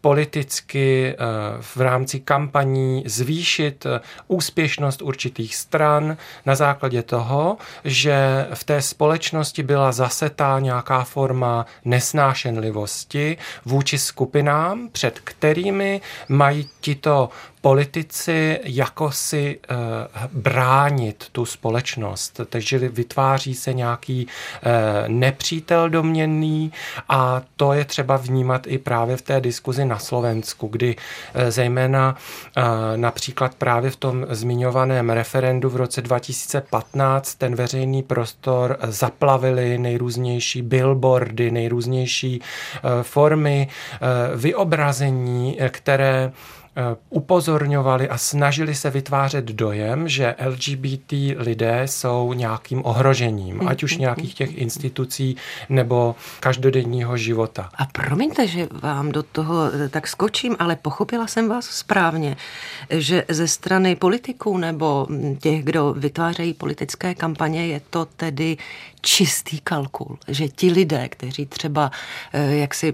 politicky 0.00 1.14
eh, 1.14 1.16
v 1.60 1.76
rámci 1.76 2.20
kampaní 2.20 3.04
zvýšit 3.06 3.86
eh, 3.86 4.00
úspěšnost 4.28 5.02
určitých 5.02 5.56
stran 5.56 6.16
na 6.46 6.54
základě 6.54 7.02
toho, 7.02 7.56
že 7.84 8.46
v 8.54 8.64
té 8.64 8.82
společnosti 8.82 9.62
byla 9.62 9.92
zasetá 9.92 10.60
nějaká 10.60 11.04
forma 11.04 11.66
nesnášenlivosti 11.84 13.36
vůči 13.64 13.98
skupinám, 13.98 14.88
před 14.92 15.20
kterými 15.24 15.53
mají 16.28 16.68
tito 16.80 17.30
politici 17.64 18.60
jako 18.64 19.10
si 19.10 19.58
uh, 19.70 19.76
bránit 20.32 21.24
tu 21.32 21.46
společnost. 21.46 22.40
Takže 22.48 22.78
vytváří 22.78 23.54
se 23.54 23.72
nějaký 23.72 24.26
uh, 24.26 24.72
nepřítel 25.08 25.90
doměnný 25.90 26.72
a 27.08 27.42
to 27.56 27.72
je 27.72 27.84
třeba 27.84 28.16
vnímat 28.16 28.66
i 28.66 28.78
právě 28.78 29.16
v 29.16 29.22
té 29.22 29.40
diskuzi 29.40 29.84
na 29.84 29.98
Slovensku, 29.98 30.66
kdy 30.66 30.96
uh, 30.96 31.42
zejména 31.48 32.16
například 32.96 33.54
právě 33.54 33.90
v 33.90 33.96
tom 33.96 34.26
zmiňovaném 34.30 35.10
referendu 35.10 35.70
v 35.70 35.76
roce 35.76 36.02
2015 36.02 37.34
ten 37.34 37.54
veřejný 37.54 38.02
prostor 38.02 38.76
zaplavili 38.82 39.78
nejrůznější 39.78 40.62
billboardy, 40.62 41.50
nejrůznější 41.50 42.40
formy 43.02 43.68
vyobrazení, 44.36 45.58
které 45.68 46.24
Eh, 46.24 46.63
upozorňovali 47.10 48.08
a 48.08 48.18
snažili 48.18 48.74
se 48.74 48.90
vytvářet 48.90 49.44
dojem, 49.44 50.08
že 50.08 50.34
LGBT 50.46 51.12
lidé 51.36 51.82
jsou 51.84 52.32
nějakým 52.32 52.84
ohrožením, 52.84 53.68
ať 53.68 53.82
už 53.82 53.96
nějakých 53.96 54.34
těch 54.34 54.58
institucí 54.58 55.36
nebo 55.68 56.16
každodenního 56.40 57.16
života. 57.16 57.70
A 57.74 57.86
promiňte, 57.86 58.46
že 58.46 58.68
vám 58.82 59.12
do 59.12 59.22
toho 59.22 59.70
eh, 59.72 59.88
tak 59.88 60.08
skočím, 60.08 60.56
ale 60.58 60.76
pochopila 60.76 61.26
jsem 61.26 61.48
vás 61.48 61.64
správně, 61.64 62.36
že 62.90 63.24
ze 63.28 63.48
strany 63.48 63.96
politiků 63.96 64.56
nebo 64.56 65.06
těch, 65.40 65.64
kdo 65.64 65.94
vytvářejí 65.98 66.54
politické 66.54 67.14
kampaně, 67.14 67.66
je 67.66 67.80
to 67.90 68.04
tedy 68.04 68.56
čistý 69.04 69.60
kalkul, 69.60 70.18
že 70.28 70.48
ti 70.48 70.72
lidé, 70.72 71.08
kteří 71.08 71.46
třeba 71.46 71.90
eh, 72.32 72.56
jak 72.56 72.74
si 72.74 72.92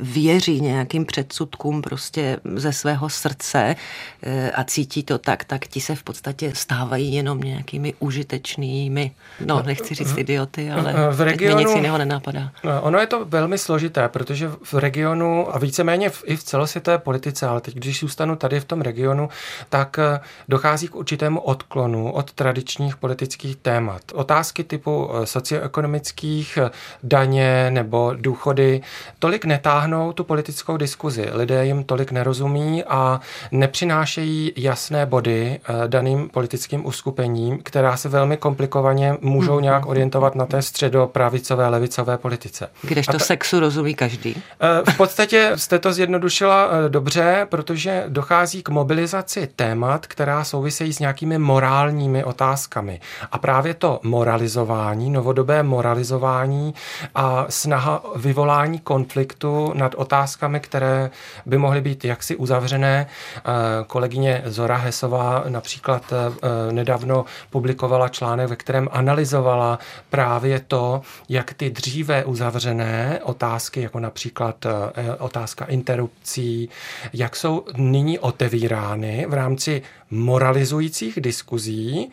věří 0.00 0.60
nějakým 0.60 1.06
předsudkům 1.06 1.82
prostě 1.82 2.38
ze 2.54 2.72
svého 2.72 3.08
srdce 3.10 3.76
eh, 4.22 4.50
a 4.50 4.64
cítí 4.64 5.02
to 5.02 5.18
tak, 5.18 5.44
tak 5.44 5.66
ti 5.66 5.80
se 5.80 5.94
v 5.94 6.02
podstatě 6.02 6.52
stávají 6.54 7.14
jenom 7.14 7.40
nějakými 7.40 7.94
užitečnými, 7.98 9.10
no 9.44 9.62
nechci 9.62 9.94
říct 9.94 10.16
idioty, 10.16 10.70
ale 10.70 10.94
v 11.10 11.20
regionu, 11.20 11.58
nic 11.58 11.74
jiného 11.74 11.98
nenapadá. 11.98 12.50
Ono 12.80 12.98
je 12.98 13.06
to 13.06 13.24
velmi 13.24 13.58
složité, 13.58 14.08
protože 14.08 14.50
v 14.62 14.74
regionu 14.74 15.54
a 15.54 15.58
víceméně 15.58 16.10
v, 16.10 16.22
i 16.26 16.36
v 16.36 16.44
celosvětové 16.44 16.98
politice, 16.98 17.46
ale 17.46 17.60
teď 17.60 17.74
když 17.74 18.00
zůstanu 18.00 18.36
tady 18.36 18.60
v 18.60 18.64
tom 18.64 18.80
regionu, 18.80 19.28
tak 19.68 19.98
eh, 19.98 20.20
dochází 20.48 20.88
k 20.88 20.94
určitému 20.94 21.40
odklonu 21.40 22.12
od 22.12 22.32
tradičních 22.32 22.96
politických 22.96 23.56
témat. 23.56 24.02
Otázky 24.14 24.64
typu 24.64 25.10
eh, 25.12 25.26
socioekonomických, 25.44 26.58
daně 27.02 27.70
nebo 27.70 28.14
důchody 28.16 28.80
tolik 29.18 29.44
netáhnou 29.44 30.12
tu 30.12 30.24
politickou 30.24 30.76
diskuzi. 30.76 31.28
Lidé 31.32 31.66
jim 31.66 31.84
tolik 31.84 32.12
nerozumí 32.12 32.84
a 32.84 33.20
nepřinášejí 33.52 34.52
jasné 34.56 35.06
body 35.06 35.60
eh, 35.64 35.88
daným 35.88 36.28
politickým 36.28 36.86
uskupením, 36.86 37.58
která 37.62 37.96
se 37.96 38.08
velmi 38.08 38.36
komplikovaně 38.36 39.16
můžou 39.20 39.54
mhm. 39.54 39.62
nějak 39.62 39.86
orientovat 39.86 40.34
na 40.34 40.46
té 40.46 40.62
středopravicové, 40.62 41.68
levicové 41.68 42.18
politice. 42.18 42.70
Kdežto 42.82 43.12
to 43.12 43.18
ta... 43.18 43.24
sexu 43.24 43.60
rozumí 43.60 43.94
každý? 43.94 44.36
Eh, 44.60 44.90
v 44.92 44.96
podstatě 44.96 45.52
jste 45.54 45.78
to 45.78 45.92
zjednodušila 45.92 46.68
eh, 46.70 46.88
dobře, 46.88 47.46
protože 47.50 48.04
dochází 48.08 48.62
k 48.62 48.68
mobilizaci 48.68 49.48
témat, 49.56 50.06
která 50.06 50.44
souvisejí 50.44 50.92
s 50.92 50.98
nějakými 50.98 51.38
morálními 51.38 52.24
otázkami. 52.24 53.00
A 53.32 53.38
právě 53.38 53.74
to 53.74 54.00
moralizování, 54.02 55.10
novodobé 55.34 55.62
moralizování 55.62 56.74
a 57.14 57.46
snaha 57.48 58.02
vyvolání 58.16 58.78
konfliktu 58.78 59.72
nad 59.74 59.94
otázkami, 59.94 60.60
které 60.60 61.10
by 61.46 61.58
mohly 61.58 61.80
být 61.80 62.04
jaksi 62.04 62.36
uzavřené. 62.36 63.06
Eh, 63.36 63.40
kolegyně 63.86 64.42
Zora 64.46 64.76
Hesová 64.76 65.44
například 65.48 66.12
eh, 66.12 66.72
nedávno 66.72 67.24
publikovala 67.50 68.08
článek, 68.08 68.48
ve 68.48 68.56
kterém 68.56 68.88
analyzovala 68.92 69.78
právě 70.10 70.60
to, 70.68 71.02
jak 71.28 71.54
ty 71.54 71.70
dříve 71.70 72.24
uzavřené 72.24 73.20
otázky, 73.22 73.82
jako 73.82 74.00
například 74.00 74.66
eh, 74.66 75.14
otázka 75.18 75.64
interrupcí, 75.64 76.68
jak 77.12 77.36
jsou 77.36 77.64
nyní 77.76 78.18
otevírány 78.18 79.26
v 79.28 79.34
rámci 79.34 79.82
moralizujících 80.14 81.20
diskuzí 81.20 82.10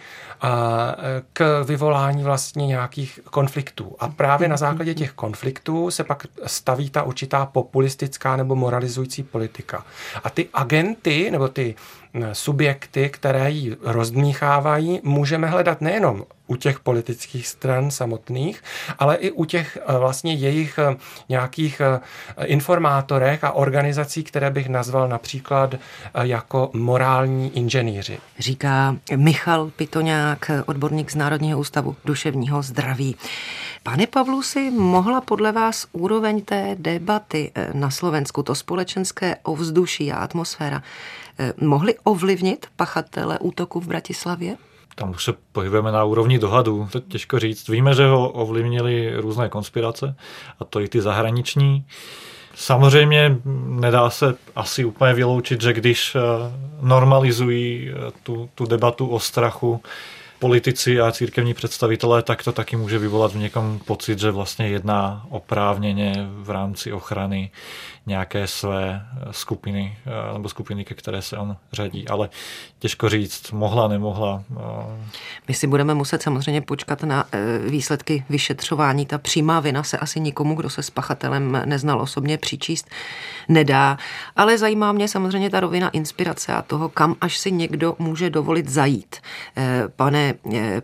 k 1.33 1.63
vyvolání 1.63 2.23
vlastně 2.23 2.67
nějakých 2.67 3.19
konfliktů. 3.23 3.95
A 3.99 4.07
právě 4.07 4.47
na 4.47 4.57
základě 4.57 4.93
těch 4.93 5.11
konfliktů 5.11 5.91
se 5.91 6.03
pak 6.03 6.27
staví 6.45 6.89
ta 6.89 7.03
určitá 7.03 7.45
populistická 7.45 8.35
nebo 8.35 8.55
moralizující 8.55 9.23
politika. 9.23 9.85
A 10.23 10.29
ty 10.29 10.49
agenty 10.53 11.31
nebo 11.31 11.47
ty 11.47 11.75
subjekty, 12.33 13.09
které 13.09 13.51
ji 13.51 13.77
rozdmíchávají, 13.81 14.99
můžeme 15.03 15.47
hledat 15.47 15.81
nejenom 15.81 16.25
u 16.51 16.55
těch 16.55 16.79
politických 16.79 17.47
stran 17.47 17.91
samotných, 17.91 18.63
ale 18.99 19.15
i 19.15 19.31
u 19.31 19.45
těch 19.45 19.77
eh, 19.77 19.97
vlastně 19.97 20.33
jejich 20.33 20.79
eh, 20.79 20.95
nějakých 21.29 21.81
eh, 21.81 22.45
informátorech 22.45 23.43
a 23.43 23.51
organizací, 23.51 24.23
které 24.23 24.49
bych 24.49 24.69
nazval 24.69 25.07
například 25.07 25.75
jako 26.21 26.69
morální 26.73 27.57
inženýři. 27.57 28.19
Říká 28.39 28.95
Michal 29.15 29.71
Pitoňák, 29.75 30.51
odborník 30.65 31.11
z 31.11 31.15
Národního 31.15 31.59
ústavu 31.59 31.95
duševního 32.05 32.61
zdraví. 32.61 33.15
Pane 33.83 34.07
Pavlusi, 34.07 34.71
mohla 34.71 35.21
podle 35.21 35.51
vás 35.51 35.87
úroveň 35.91 36.41
té 36.41 36.75
debaty 36.79 37.51
na 37.73 37.89
Slovensku, 37.89 38.43
to 38.43 38.55
společenské 38.55 39.35
ovzduší 39.43 40.11
a 40.11 40.17
atmosféra, 40.17 40.83
mohly 41.61 41.95
ovlivnit 42.03 42.65
pachatele 42.75 43.39
útoku 43.39 43.79
v 43.79 43.87
Bratislavě? 43.87 44.57
tam 44.95 45.09
už 45.09 45.23
se 45.23 45.33
pohybujeme 45.51 45.91
na 45.91 46.03
úrovni 46.03 46.39
dohadu, 46.39 46.87
to 46.91 46.99
těžko 46.99 47.39
říct. 47.39 47.69
Víme, 47.69 47.93
že 47.93 48.07
ho 48.07 48.29
ovlivnili 48.29 49.13
různé 49.15 49.49
konspirace, 49.49 50.15
a 50.59 50.65
to 50.65 50.81
i 50.81 50.87
ty 50.87 51.01
zahraniční. 51.01 51.85
Samozřejmě 52.55 53.37
nedá 53.65 54.09
se 54.09 54.35
asi 54.55 54.85
úplně 54.85 55.13
vyloučit, 55.13 55.61
že 55.61 55.73
když 55.73 56.15
eh, 56.15 56.19
normalizují 56.81 57.89
eh, 57.89 58.11
tu, 58.23 58.49
tu 58.55 58.65
debatu 58.65 59.07
o 59.07 59.19
strachu, 59.19 59.81
politici 60.41 61.01
a 61.01 61.11
církevní 61.11 61.53
představitelé, 61.53 62.23
tak 62.23 62.43
to 62.43 62.51
taky 62.51 62.75
může 62.75 62.99
vyvolat 62.99 63.33
v 63.33 63.37
někom 63.37 63.79
pocit, 63.85 64.19
že 64.19 64.31
vlastně 64.31 64.67
jedná 64.67 65.25
oprávněně 65.29 66.13
v 66.27 66.49
rámci 66.49 66.93
ochrany 66.93 67.51
nějaké 68.05 68.47
své 68.47 69.05
skupiny 69.31 69.97
eh, 70.05 70.33
nebo 70.33 70.49
skupiny, 70.49 70.85
ke 70.85 70.95
které 70.95 71.21
se 71.21 71.37
on 71.37 71.57
řadí. 71.73 72.07
Ale 72.07 72.29
těžko 72.79 73.09
říct, 73.09 73.51
mohla, 73.51 73.87
nemohla. 73.87 74.43
Eh. 74.51 74.63
My 75.47 75.53
si 75.53 75.67
budeme 75.67 75.93
muset 75.93 76.21
samozřejmě 76.21 76.61
počkat 76.61 77.03
na 77.03 77.25
eh, 77.31 77.57
výsledky 77.69 78.25
vyšetřování. 78.29 79.05
Ta 79.05 79.17
přímá 79.17 79.59
vina 79.59 79.83
se 79.83 79.97
asi 79.97 80.19
nikomu, 80.19 80.55
kdo 80.55 80.69
se 80.69 80.83
s 80.83 80.89
pachatelem 80.89 81.61
neznal 81.65 82.01
osobně, 82.01 82.37
přičíst 82.37 82.89
nedá. 83.49 83.97
Ale 84.35 84.57
zajímá 84.57 84.91
mě 84.91 85.07
samozřejmě 85.07 85.49
ta 85.49 85.59
rovina 85.59 85.89
inspirace 85.89 86.53
a 86.53 86.61
toho, 86.61 86.89
kam 86.89 87.15
až 87.21 87.37
si 87.37 87.51
někdo 87.51 87.95
může 87.99 88.29
dovolit 88.29 88.69
zajít. 88.69 89.15
Pane 89.95 90.30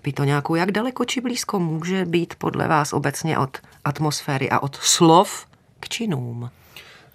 Pitoňáku, 0.01 0.55
jak 0.55 0.71
daleko 0.71 1.05
či 1.05 1.21
blízko 1.21 1.59
může 1.59 2.05
být 2.05 2.35
podle 2.35 2.67
vás 2.67 2.93
obecně 2.93 3.37
od 3.37 3.57
atmosféry 3.85 4.49
a 4.49 4.59
od 4.59 4.75
slov 4.75 5.47
k 5.79 5.89
činům? 5.89 6.49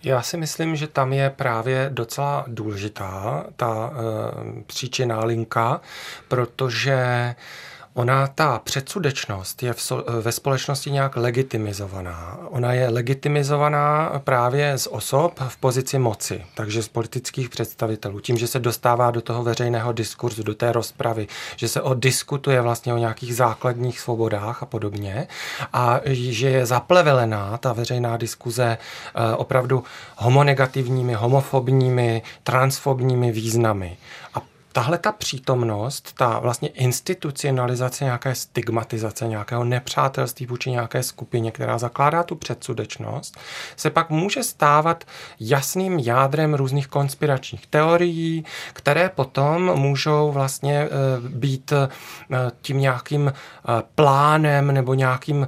Já 0.05 0.23
si 0.23 0.37
myslím, 0.37 0.77
že 0.77 0.87
tam 0.87 1.13
je 1.13 1.31
právě 1.31 1.91
docela 1.93 2.45
důležitá 2.49 3.45
ta 3.57 3.93
e, 3.93 4.63
příčinná 4.63 5.25
linka, 5.25 5.81
protože 6.29 7.35
Ona, 7.95 8.27
ta 8.27 8.59
předsudečnost 8.59 9.63
je 9.63 9.73
v, 9.73 9.93
ve 10.21 10.33
společnosti 10.33 10.91
nějak 10.91 11.17
legitimizovaná. 11.17 12.39
Ona 12.49 12.73
je 12.73 12.89
legitimizovaná 12.89 14.13
právě 14.25 14.79
z 14.79 14.87
osob 14.87 15.41
v 15.49 15.57
pozici 15.57 15.99
moci, 15.99 16.45
takže 16.55 16.83
z 16.83 16.89
politických 16.89 17.49
představitelů. 17.49 18.21
Tím, 18.21 18.37
že 18.37 18.47
se 18.47 18.59
dostává 18.59 19.11
do 19.11 19.21
toho 19.21 19.43
veřejného 19.43 19.93
diskurzu, 19.93 20.43
do 20.43 20.55
té 20.55 20.73
rozpravy, 20.73 21.27
že 21.57 21.69
se 21.69 21.83
odiskutuje 21.83 22.61
vlastně 22.61 22.95
o 22.95 22.99
nějakých 22.99 23.37
základních 23.37 24.01
svobodách 24.01 24.63
a 24.63 24.67
podobně 24.67 25.29
a 25.73 26.01
že 26.05 26.49
je 26.49 26.67
zaplevelená 26.67 27.59
ta 27.59 27.73
veřejná 27.73 28.17
diskuze 28.17 28.79
eh, 29.15 29.37
opravdu 29.37 29.85
homonegativními, 30.17 31.15
homofobními, 31.15 32.23
transfobními 32.43 33.33
významy. 33.33 33.97
A 34.35 34.52
tahle 34.73 34.99
ta 34.99 35.13
přítomnost, 35.13 36.13
ta 36.17 36.39
vlastně 36.39 36.69
institucionalizace 36.69 38.05
nějaké 38.05 38.35
stigmatizace, 38.35 39.29
nějakého 39.29 39.65
nepřátelství 39.65 40.47
vůči 40.47 40.71
nějaké 40.71 41.03
skupině, 41.03 41.51
která 41.51 41.79
zakládá 41.79 42.23
tu 42.23 42.35
předsudečnost, 42.35 43.39
se 43.77 43.91
pak 43.91 44.11
může 44.11 44.43
stávat 44.43 45.05
jasným 45.41 45.99
jádrem 45.99 46.55
různých 46.55 46.89
konspiračních 46.89 47.67
teorií, 47.67 48.45
které 48.73 49.09
potom 49.09 49.75
můžou 49.75 50.33
vlastně 50.33 50.79
eh, 50.79 50.89
být 51.29 51.73
eh, 51.73 51.89
tím 52.63 52.79
nějakým 52.79 53.29
eh, 53.29 53.83
plánem 53.95 54.75
nebo 54.75 54.95
nějakým 54.95 55.47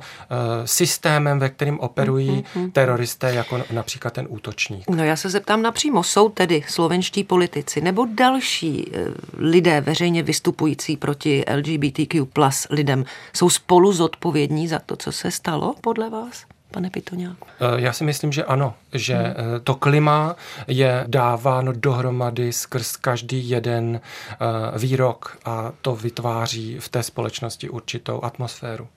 systémem, 0.64 1.38
ve 1.38 1.49
kterým 1.49 1.81
operují 1.81 2.45
mm-hmm. 2.54 2.73
teroristé, 2.73 3.35
jako 3.35 3.62
například 3.71 4.14
ten 4.14 4.26
útočník. 4.28 4.90
No 4.90 5.04
já 5.04 5.16
se 5.16 5.31
zeptám 5.31 5.62
napřímo, 5.62 6.02
jsou 6.02 6.28
tedy 6.28 6.62
slovenští 6.69 7.25
politici 7.25 7.81
nebo 7.81 8.07
další 8.14 8.93
lidé 9.37 9.80
veřejně 9.80 10.23
vystupující 10.23 10.97
proti 10.97 11.44
LGBTQ 11.56 12.25
plus 12.25 12.66
lidem 12.71 13.04
jsou 13.33 13.50
spolu 13.50 13.92
zodpovědní 13.92 14.68
za 14.68 14.78
to, 14.78 14.97
co 14.97 15.12
se 15.12 15.30
stalo 15.30 15.75
podle 15.80 16.11
vás? 16.11 16.44
pane 16.75 16.90
Pitoňáku? 16.90 17.47
Eh, 17.61 17.80
já 17.80 17.92
si 17.92 18.04
myslím, 18.04 18.33
že 18.33 18.44
ano, 18.44 18.75
že 18.92 19.14
hmm. 19.14 19.25
Eh, 19.26 19.61
to 19.61 19.75
klima 19.75 20.37
je 20.68 21.04
dáváno 21.06 21.73
dohromady 21.73 22.52
skrz 22.52 22.97
každý 22.97 23.50
jeden 23.50 24.00
eh, 24.30 24.78
výrok 24.78 25.38
a 25.44 25.73
to 25.83 25.97
vytváří 25.97 26.78
v 26.78 26.88
té 26.88 27.02
společnosti 27.02 27.68
určitou 27.68 28.25
atmosféru. 28.25 28.88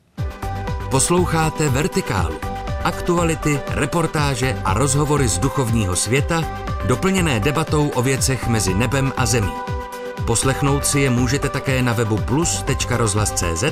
Posloucháte 0.91 1.69
Vertikálu. 1.69 2.39
Aktuality, 2.83 3.59
reportáže 3.67 4.61
a 4.65 4.73
rozhovory 4.73 5.27
z 5.27 5.39
duchovního 5.39 5.95
světa, 5.95 6.41
doplněné 6.87 7.39
debatou 7.39 7.89
o 7.89 8.01
věcech 8.01 8.47
mezi 8.47 8.73
nebem 8.73 9.13
a 9.17 9.25
zemí. 9.25 9.76
Poslechnout 10.25 10.85
si 10.85 10.99
je 10.99 11.09
můžete 11.09 11.49
také 11.49 11.81
na 11.81 11.93
webu 11.93 12.17
plus.rozhlas.cz, 12.17 13.63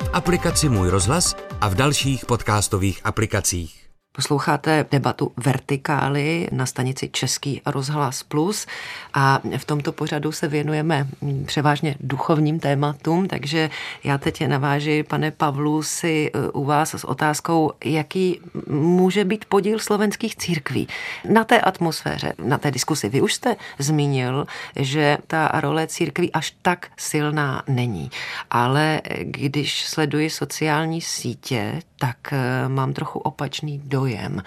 v 0.00 0.10
aplikaci 0.12 0.68
Můj 0.68 0.88
rozhlas 0.88 1.36
a 1.60 1.68
v 1.68 1.74
dalších 1.74 2.26
podcastových 2.26 3.00
aplikacích. 3.04 3.79
Posloucháte 4.12 4.86
debatu 4.90 5.32
Vertikály 5.36 6.48
na 6.52 6.66
stanici 6.66 7.08
Český 7.08 7.62
rozhlas 7.66 8.22
Plus 8.22 8.66
a 9.14 9.40
v 9.58 9.64
tomto 9.64 9.92
pořadu 9.92 10.32
se 10.32 10.48
věnujeme 10.48 11.06
převážně 11.46 11.96
duchovním 12.00 12.60
tématům, 12.60 13.28
takže 13.28 13.70
já 14.04 14.18
teď 14.18 14.46
naváži, 14.46 15.02
pane 15.02 15.30
Pavlu, 15.30 15.82
si 15.82 16.30
eh, 16.34 16.50
u 16.50 16.64
vás 16.64 16.94
s 16.94 17.04
otázkou, 17.04 17.72
jaký 17.84 18.40
může 18.70 19.24
být 19.24 19.44
podíl 19.44 19.78
slovenských 19.78 20.36
církví 20.36 20.88
na 21.30 21.44
té 21.44 21.60
atmosféře, 21.60 22.32
na 22.44 22.58
té 22.58 22.70
diskusi. 22.70 23.08
Vy 23.08 23.20
už 23.20 23.34
jste 23.34 23.56
zmínil, 23.78 24.46
že 24.76 25.18
ta 25.26 25.50
role 25.54 25.86
církví 25.86 26.32
až 26.32 26.54
tak 26.62 26.86
silná 26.96 27.62
není, 27.68 28.10
ale 28.50 29.00
když 29.20 29.86
sleduji 29.86 30.30
sociální 30.30 31.00
sítě, 31.00 31.82
tak 31.98 32.32
eh, 32.32 32.68
mám 32.68 32.92
trochu 32.92 33.18
opačný 33.18 33.82
dojem 33.84 33.99
dojem. 34.00 34.42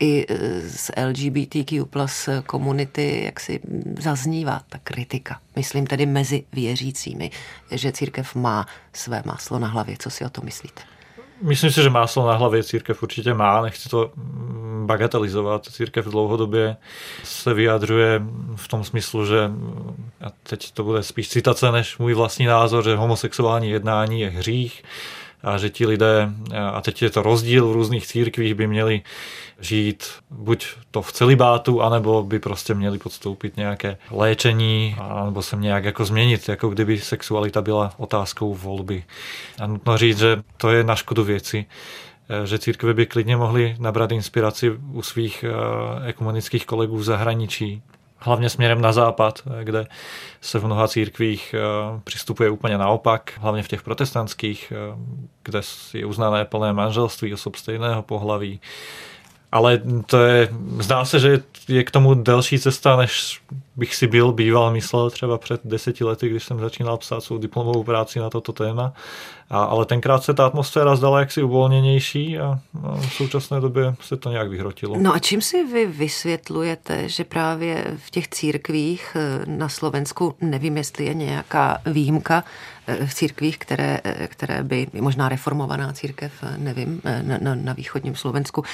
I 0.00 0.26
e, 0.28 0.60
z 0.60 0.90
LGBTQ 0.96 1.84
plus 1.84 2.28
komunity 2.46 3.24
jak 3.24 3.40
si 3.40 3.60
zaznívá 3.98 4.60
ta 4.68 4.78
kritika. 4.84 5.40
Myslím 5.56 5.86
tedy 5.86 6.06
mezi 6.06 6.44
věřícími, 6.52 7.30
že 7.70 7.92
církev 7.92 8.34
má 8.34 8.66
své 8.92 9.22
máslo 9.26 9.58
na 9.58 9.68
hlavě. 9.68 9.96
Co 9.98 10.10
si 10.10 10.24
o 10.24 10.30
to 10.30 10.42
myslíte? 10.42 10.82
Myslím 11.42 11.70
si, 11.70 11.82
že 11.82 11.90
máslo 11.90 12.26
na 12.26 12.36
hlavě 12.36 12.64
církev 12.64 13.02
určitě 13.02 13.34
má, 13.34 13.62
nechci 13.62 13.88
to 13.88 14.10
mm, 14.16 14.86
bagatelizovat. 14.86 15.66
Církev 15.66 16.04
dlouhodobě 16.04 16.76
se 17.24 17.54
vyjadřuje 17.54 18.22
v 18.56 18.68
tom 18.68 18.84
smyslu, 18.84 19.26
že, 19.26 19.50
a 20.20 20.30
teď 20.42 20.72
to 20.72 20.84
bude 20.84 21.02
spíš 21.02 21.28
citace 21.28 21.72
než 21.72 21.98
můj 21.98 22.14
vlastní 22.14 22.46
názor, 22.46 22.84
že 22.84 22.96
homosexuální 22.96 23.70
jednání 23.70 24.20
je 24.20 24.30
hřích, 24.30 24.82
a 25.42 25.58
že 25.58 25.70
ti 25.70 25.86
lidé, 25.86 26.30
a 26.72 26.80
teď 26.80 27.02
je 27.02 27.10
to 27.10 27.22
rozdíl 27.22 27.68
v 27.68 27.72
různých 27.72 28.06
církvích, 28.06 28.54
by 28.54 28.66
měli 28.66 29.02
žít 29.60 30.04
buď 30.30 30.66
to 30.90 31.02
v 31.02 31.12
celibátu, 31.12 31.82
anebo 31.82 32.22
by 32.22 32.38
prostě 32.38 32.74
měli 32.74 32.98
podstoupit 32.98 33.56
nějaké 33.56 33.96
léčení, 34.10 34.96
anebo 34.98 35.42
se 35.42 35.56
nějak 35.56 35.84
jako 35.84 36.04
změnit, 36.04 36.48
jako 36.48 36.68
kdyby 36.68 36.98
sexualita 36.98 37.62
byla 37.62 37.92
otázkou 37.96 38.54
volby. 38.54 39.04
A 39.60 39.66
nutno 39.66 39.98
říct, 39.98 40.18
že 40.18 40.42
to 40.56 40.70
je 40.70 40.84
na 40.84 40.96
škodu 40.96 41.24
věci 41.24 41.66
že 42.44 42.58
církve 42.58 42.94
by 42.94 43.06
klidně 43.06 43.36
mohly 43.36 43.76
nabrat 43.78 44.12
inspiraci 44.12 44.70
u 44.92 45.02
svých 45.02 45.44
ekumenických 46.06 46.66
kolegů 46.66 46.96
v 46.96 47.04
zahraničí, 47.04 47.82
hlavně 48.26 48.50
směrem 48.50 48.80
na 48.80 48.92
západ, 48.92 49.42
kde 49.62 49.86
se 50.40 50.58
v 50.58 50.64
mnoha 50.64 50.88
církvích 50.88 51.54
eh, 51.54 52.00
přistupuje 52.04 52.50
úplně 52.50 52.78
naopak, 52.78 53.32
hlavně 53.40 53.62
v 53.62 53.68
těch 53.68 53.82
protestantských, 53.82 54.72
eh, 54.72 54.96
kde 55.42 55.60
je 55.94 56.06
uznané 56.06 56.44
plné 56.44 56.72
manželství 56.72 57.34
osob 57.34 57.56
stejného 57.56 58.02
pohlaví. 58.02 58.60
Ale 59.52 59.80
to 60.06 60.18
je, 60.24 60.48
zdá 60.78 61.04
se, 61.04 61.20
že 61.20 61.42
je 61.68 61.84
k 61.84 61.90
tomu 61.90 62.14
delší 62.14 62.58
cesta, 62.58 62.96
než 62.96 63.42
bych 63.76 63.94
si 63.94 64.06
byl 64.06 64.32
býval 64.32 64.72
myslel 64.72 65.10
třeba 65.10 65.38
před 65.38 65.60
deseti 65.64 66.04
lety, 66.04 66.28
když 66.28 66.44
jsem 66.44 66.60
začínal 66.60 66.96
psát 66.96 67.20
svou 67.20 67.38
diplomovou 67.38 67.84
práci 67.84 68.18
na 68.18 68.30
toto 68.30 68.52
téma. 68.52 68.92
A, 69.50 69.64
ale 69.64 69.86
tenkrát 69.86 70.24
se 70.24 70.34
ta 70.34 70.46
atmosféra 70.46 70.96
zdala 70.96 71.20
jaksi 71.20 71.42
uvolněnější 71.42 72.38
a, 72.38 72.60
a 72.84 72.96
v 72.96 73.12
současné 73.12 73.60
době 73.60 73.94
se 74.00 74.16
to 74.16 74.30
nějak 74.30 74.48
vyhrotilo. 74.48 74.96
No 74.98 75.14
a 75.14 75.18
čím 75.18 75.42
si 75.42 75.64
vy 75.64 75.86
vysvětlujete, 75.86 77.08
že 77.08 77.24
právě 77.24 77.84
v 77.96 78.10
těch 78.10 78.28
církvích 78.28 79.16
eh, 79.16 79.46
na 79.46 79.68
Slovensku, 79.68 80.34
nevím, 80.40 80.76
jestli 80.76 81.04
je 81.04 81.14
nějaká 81.14 81.78
výjimka, 81.86 82.44
eh, 82.86 83.06
v 83.06 83.14
církvích, 83.14 83.58
které, 83.58 84.00
eh, 84.04 84.26
které 84.26 84.62
by, 84.62 84.86
možná 85.00 85.28
reformovaná 85.28 85.92
církev, 85.92 86.32
nevím, 86.56 87.02
na, 87.22 87.38
na, 87.40 87.54
na 87.54 87.72
východním 87.72 88.14
Slovensku, 88.14 88.64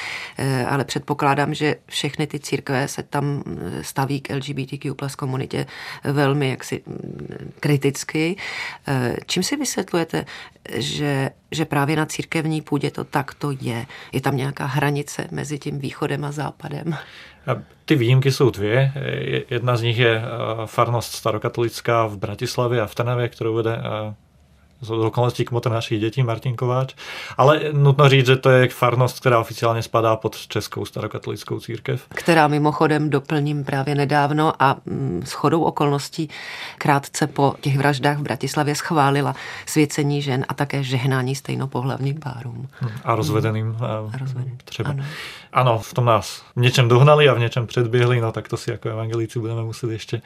ale 0.69 0.85
předpokládám, 0.85 1.55
že 1.55 1.77
všechny 1.87 2.27
ty 2.27 2.41
církve 2.41 2.89
se 2.89 3.03
tam 3.03 3.43
staví 3.83 4.21
k 4.21 4.35
LGBTQ 4.35 4.95
plus 4.95 5.15
komunitě 5.15 5.67
velmi 6.05 6.51
jaksi 6.51 6.83
kriticky. 7.61 8.37
Čím 9.27 9.43
si 9.43 9.57
vysvětlujete, 9.57 10.25
že, 10.75 11.31
že 11.51 11.65
právě 11.65 11.97
na 11.97 12.07
církevní 12.07 12.63
půdě 12.63 12.91
to 12.91 13.05
takto 13.05 13.51
je. 13.61 13.87
Je 14.13 14.21
tam 14.21 14.37
nějaká 14.37 14.67
hranice 14.67 15.29
mezi 15.31 15.59
tím 15.59 15.79
východem 15.79 16.25
a 16.25 16.33
západem? 16.33 16.97
Ty 17.85 17.95
výjimky 17.95 18.33
jsou 18.33 18.51
dvě. 18.51 18.93
Jedna 19.51 19.77
z 19.77 19.83
nich 19.83 19.99
je 19.99 20.17
eh, 20.17 20.23
farnost 20.67 21.13
starokatolická 21.13 22.07
v 22.07 22.17
Bratislavě 22.17 22.81
a 22.81 22.87
v 22.87 22.95
Trnavě, 22.95 23.29
kterou 23.29 23.55
vede 23.55 23.77
eh, 23.77 24.15
z 24.83 24.91
okolností 24.91 25.45
kmotr 25.45 25.71
našich 25.71 26.01
dětí, 26.01 26.23
Martin 26.23 26.57
Kováč. 26.57 26.95
Ale 27.37 27.61
nutno 27.73 28.09
říct, 28.09 28.27
že 28.27 28.37
to 28.37 28.51
je 28.51 28.69
farnost, 28.69 29.21
která 29.21 29.41
oficiálně 29.41 29.83
spadá 29.83 30.17
pod 30.17 30.47
Českou 30.47 30.85
starokatolickou 30.85 31.61
církev. 31.61 32.07
Která 32.09 32.49
mimochodem 32.49 33.11
doplním 33.11 33.65
právě 33.65 33.95
nedávno 33.95 34.53
a 34.59 34.77
mm, 34.87 35.23
s 35.25 35.33
chodou 35.33 35.63
okolností 35.63 36.29
krátce 36.79 37.27
po 37.27 37.55
těch 37.61 37.79
vraždách 37.79 38.19
v 38.19 38.23
Bratislavě 38.23 38.75
schválila 38.75 39.35
svěcení 39.67 40.23
žen 40.23 40.45
a 40.49 40.55
také 40.55 40.83
žehnání 40.83 41.35
stejnopohlavním 41.35 42.21
párům. 42.21 42.69
A 43.05 43.15
rozvedeným. 43.15 43.77
A 43.81 44.19
rozvedeným. 44.19 44.59
Třeba. 44.65 44.91
Ano. 44.91 45.05
ano, 45.53 45.79
v 45.79 45.95
tom 45.95 46.05
nás 46.05 46.43
v 46.57 46.61
něčem 46.61 46.89
dohnali 46.89 47.29
a 47.29 47.35
v 47.35 47.39
něčem 47.39 47.67
předběhli, 47.67 48.21
no 48.21 48.33
tak 48.33 48.49
to 48.49 48.57
si 48.57 48.71
jako 48.71 48.89
evangelíci 48.89 49.39
budeme 49.39 49.63
muset 49.63 49.91
ještě 49.91 50.17
eh, 50.17 50.23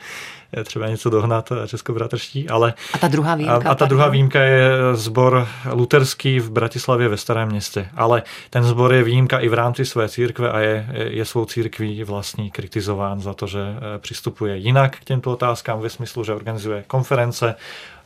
třeba 0.65 0.89
něco 0.89 1.11
dohnat 1.11 1.53
eh, 1.53 1.69
českobratrští, 1.69 2.49
ale... 2.49 2.75
A 2.93 2.99
ta 2.99 3.09
druhá 3.09 3.35
výjimka? 3.35 3.69
A, 3.69 3.73
a 3.73 3.75
ta 3.75 3.87
druhá 3.87 4.09
výjimka 4.09 4.43
je 4.43 4.71
zbor 4.93 5.49
luterský 5.73 6.41
v 6.41 6.51
Bratislavě 6.51 7.09
ve 7.09 7.17
Starém 7.17 7.49
městě, 7.49 7.89
ale 7.97 8.23
ten 8.51 8.65
zbor 8.65 8.95
je 8.95 9.03
výjimka 9.03 9.39
i 9.39 9.49
v 9.49 9.55
rámci 9.55 9.85
své 9.85 10.09
církve 10.09 10.51
a 10.51 10.59
je, 10.59 10.87
je 10.93 11.25
svou 11.25 11.45
církví 11.45 12.05
vlastní 12.05 12.51
kritizován 12.51 13.21
za 13.21 13.35
to, 13.35 13.47
že 13.47 13.61
eh, 13.61 13.99
přistupuje 13.99 14.57
jinak 14.57 14.97
k 14.97 15.05
těmto 15.05 15.33
otázkám 15.33 15.81
ve 15.81 15.91
smyslu, 15.91 16.25
že 16.25 16.35
organizuje 16.35 16.85
konference 16.87 17.55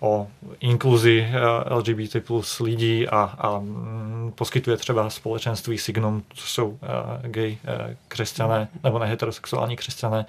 o 0.00 0.26
inkluzi 0.60 1.28
eh, 1.30 1.74
LGBT 1.74 2.16
plus 2.26 2.60
lidí 2.60 3.08
a, 3.08 3.34
a 3.38 3.58
mm, 3.58 4.32
poskytuje 4.34 4.76
třeba 4.76 5.10
společenství 5.10 5.78
Signum, 5.78 6.22
co 6.34 6.46
jsou 6.46 6.68
uh, 6.68 6.78
gay 7.22 7.58
křesťané 8.08 8.68
nebo 8.84 8.98
neheterosexuální 8.98 9.76
křesťané, 9.76 10.26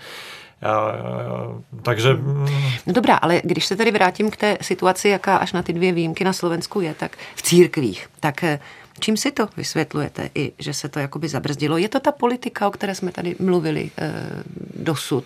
takže... 1.82 2.14
Mm, 2.14 2.48
no 2.88 2.94
dobrá, 2.94 3.16
ale 3.16 3.42
když 3.44 3.66
se 3.66 3.76
tedy 3.76 3.92
vrátím 3.92 4.32
k 4.32 4.38
té 4.38 4.58
situaci, 4.62 5.10
jaká 5.10 5.38
až 5.38 5.54
na 5.54 5.64
ty 5.64 5.74
dvě 5.74 5.92
výjimky 5.92 6.24
na 6.24 6.34
Slovensku 6.34 6.82
je, 6.82 6.94
tak 6.94 7.18
v 7.36 7.42
církvích, 7.42 8.08
tak 8.20 8.44
eh, 8.44 8.60
čím 9.00 9.18
si 9.18 9.32
to 9.32 9.50
vysvětlujete, 9.58 10.30
i 10.36 10.54
že 10.60 10.74
se 10.74 10.90
to 10.90 11.00
jakoby 11.00 11.28
zabrzdilo? 11.28 11.78
Je 11.78 11.90
to 11.90 12.00
ta 12.00 12.12
politika, 12.12 12.68
o 12.68 12.72
které 12.72 12.96
jsme 12.96 13.12
tady 13.12 13.36
mluvili 13.40 13.92
e, 13.98 14.14
dosud? 14.76 15.26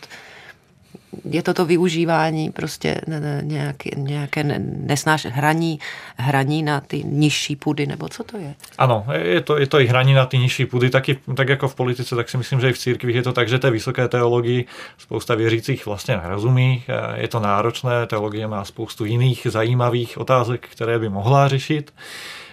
Je 1.29 1.43
to 1.43 1.53
to 1.53 1.65
využívání 1.65 2.51
prostě 2.51 3.01
nějaké, 3.41 3.89
nějaké 3.95 4.43
nesnáš 4.59 5.25
hraní, 5.25 5.79
hraní 6.17 6.63
na 6.63 6.81
ty 6.81 7.03
nižší 7.03 7.55
půdy, 7.55 7.87
nebo 7.87 8.09
co 8.09 8.23
to 8.23 8.37
je? 8.37 8.53
Ano, 8.77 9.05
je 9.21 9.41
to, 9.41 9.57
je 9.57 9.67
to 9.67 9.79
i 9.79 9.85
hraní 9.85 10.13
na 10.13 10.25
ty 10.25 10.37
nižší 10.37 10.65
půdy, 10.65 10.89
taky, 10.89 11.19
tak 11.35 11.49
jako 11.49 11.67
v 11.67 11.75
politice, 11.75 12.15
tak 12.15 12.29
si 12.29 12.37
myslím, 12.37 12.59
že 12.59 12.69
i 12.69 12.73
v 12.73 12.77
církvích 12.77 13.15
je 13.15 13.23
to 13.23 13.33
tak, 13.33 13.49
že 13.49 13.59
té 13.59 13.71
vysoké 13.71 14.07
teologii 14.07 14.65
spousta 14.97 15.35
věřících 15.35 15.85
vlastně 15.85 16.17
nerozumí, 16.17 16.83
je 17.15 17.27
to 17.27 17.39
náročné, 17.39 18.05
teologie 18.07 18.47
má 18.47 18.65
spoustu 18.65 19.05
jiných 19.05 19.47
zajímavých 19.49 20.17
otázek, 20.17 20.67
které 20.71 20.99
by 20.99 21.09
mohla 21.09 21.47
řešit 21.47 21.91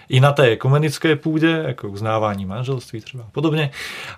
i 0.09 0.19
na 0.19 0.31
té 0.31 0.43
ekumenické 0.43 1.15
půdě, 1.15 1.63
jako 1.67 1.89
uznávání 1.89 2.45
manželství 2.45 3.01
třeba 3.01 3.23
podobně, 3.31 3.71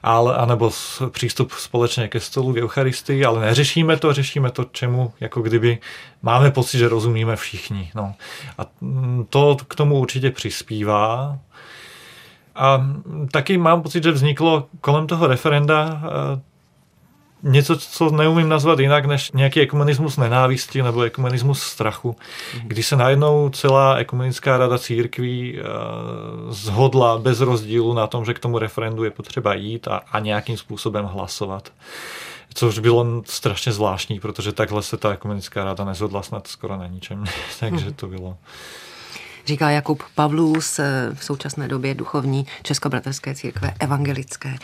ale, 0.03 0.35
anebo 0.35 0.71
přístup 1.09 1.51
společně 1.51 2.07
ke 2.07 2.19
stolu 2.19 2.53
v 2.53 2.57
Eucharistii, 2.57 3.25
ale 3.25 3.41
neřešíme 3.41 3.97
to, 3.97 4.13
řešíme 4.13 4.51
to, 4.51 4.65
čemu 4.71 5.13
jako 5.19 5.41
kdyby 5.41 5.77
máme 6.21 6.51
pocit, 6.51 6.77
že 6.77 6.89
rozumíme 6.89 7.35
všichni. 7.35 7.91
No. 7.95 8.13
A 8.57 8.65
to 9.29 9.57
k 9.67 9.75
tomu 9.75 9.99
určitě 9.99 10.31
přispívá. 10.31 11.39
A 12.55 12.87
taky 13.31 13.57
mám 13.57 13.81
pocit, 13.81 14.03
že 14.03 14.11
vzniklo 14.11 14.67
kolem 14.81 15.07
toho 15.07 15.27
referenda 15.27 16.01
eh, 16.03 16.54
něco, 17.43 17.77
co 17.77 18.09
neumím 18.09 18.49
nazvat 18.49 18.79
jinak 18.79 19.05
než 19.05 19.31
nějaký 19.31 19.61
ekumenismus 19.61 20.17
nenávisti 20.17 20.83
nebo 20.83 21.01
ekumenismus 21.01 21.61
strachu, 21.61 22.15
mhm. 22.55 22.67
kdy 22.67 22.83
se 22.83 22.95
najednou 22.95 23.49
celá 23.49 23.95
ekumenická 23.95 24.57
rada 24.57 24.77
církví 24.77 25.57
uh, 25.57 26.51
zhodla 26.51 27.17
bez 27.17 27.39
rozdílu 27.39 27.93
na 27.93 28.07
tom, 28.07 28.25
že 28.25 28.33
k 28.33 28.39
tomu 28.39 28.59
referendu 28.59 29.03
je 29.03 29.11
potřeba 29.11 29.53
jít 29.53 29.87
a, 29.87 30.01
a 30.11 30.19
nějakým 30.19 30.57
způsobem 30.57 31.05
hlasovat. 31.05 31.71
Což 32.53 32.79
bylo 32.79 33.23
strašně 33.25 33.71
zvláštní, 33.71 34.19
protože 34.19 34.51
takhle 34.51 34.83
se 34.83 34.97
ta 34.97 35.13
ekumenická 35.13 35.63
rada 35.63 35.85
nezhodla 35.85 36.21
snad 36.21 36.47
skoro 36.47 36.77
na 36.77 36.87
ničem. 36.87 37.23
Takže 37.59 37.85
mhm. 37.85 37.93
to 37.93 38.07
bylo 38.07 38.37
Říká 39.45 39.69
Jakub 39.69 40.03
Pavlus, 40.15 40.79
eh, 40.79 41.09
v 41.13 41.23
současné 41.23 41.67
době 41.67 41.93
duchovní 41.95 42.47
Českobratrské 42.63 43.35
církve 43.35 43.73
evangelické. 43.79 44.55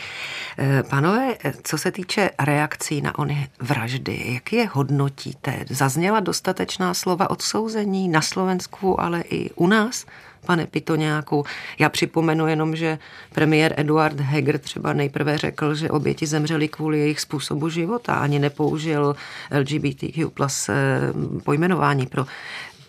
Eh, 0.58 0.82
pánové, 0.82 1.34
co 1.62 1.78
se 1.78 1.90
týče 1.90 2.30
reakcí 2.40 3.00
na 3.00 3.18
ony 3.18 3.48
vraždy, 3.60 4.22
jak 4.34 4.52
je 4.52 4.68
hodnotíte? 4.72 5.64
Zazněla 5.70 6.20
dostatečná 6.20 6.94
slova 6.94 7.30
odsouzení 7.30 8.08
na 8.08 8.20
Slovensku, 8.20 9.00
ale 9.00 9.20
i 9.20 9.50
u 9.50 9.66
nás? 9.66 10.06
pane 10.46 10.66
Pitoňáku. 10.66 11.44
Já 11.78 11.88
připomenu 11.88 12.46
jenom, 12.46 12.76
že 12.76 12.98
premiér 13.32 13.74
Eduard 13.76 14.20
Heger 14.20 14.58
třeba 14.58 14.92
nejprve 14.92 15.38
řekl, 15.38 15.74
že 15.74 15.90
oběti 15.90 16.26
zemřeli 16.26 16.68
kvůli 16.68 16.98
jejich 16.98 17.20
způsobu 17.20 17.68
života, 17.68 18.14
ani 18.14 18.38
nepoužil 18.38 19.16
LGBTQ 19.58 20.30
plus 20.30 20.68
eh, 20.68 21.00
pojmenování 21.44 22.06
pro 22.06 22.26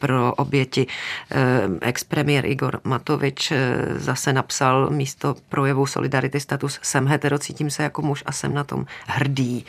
pro 0.03 0.33
oběti. 0.33 0.87
Eh, 1.31 1.69
ex-premiér 1.81 2.45
Igor 2.45 2.79
Matovič 2.83 3.51
eh, 3.51 3.75
zase 3.95 4.33
napsal 4.33 4.89
místo 4.89 5.35
projevu 5.49 5.85
Solidarity 5.85 6.39
status 6.39 6.79
jsem 6.81 7.07
hetero, 7.07 7.39
cítím 7.39 7.69
se 7.69 7.83
jako 7.83 8.01
muž 8.01 8.23
a 8.25 8.31
jsem 8.31 8.53
na 8.53 8.63
tom 8.63 8.85
hrdý. 9.07 9.65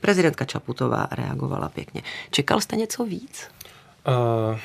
Prezidentka 0.00 0.44
Čaputová 0.44 1.08
reagovala 1.10 1.68
pěkně. 1.68 2.02
Čekal 2.30 2.60
jste 2.60 2.76
něco 2.76 3.04
víc? 3.04 3.50
Uh, 4.08 4.58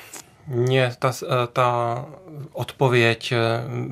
mě 0.47 0.91
ta, 0.99 1.12
ta 1.54 2.06
odpověď 2.54 3.34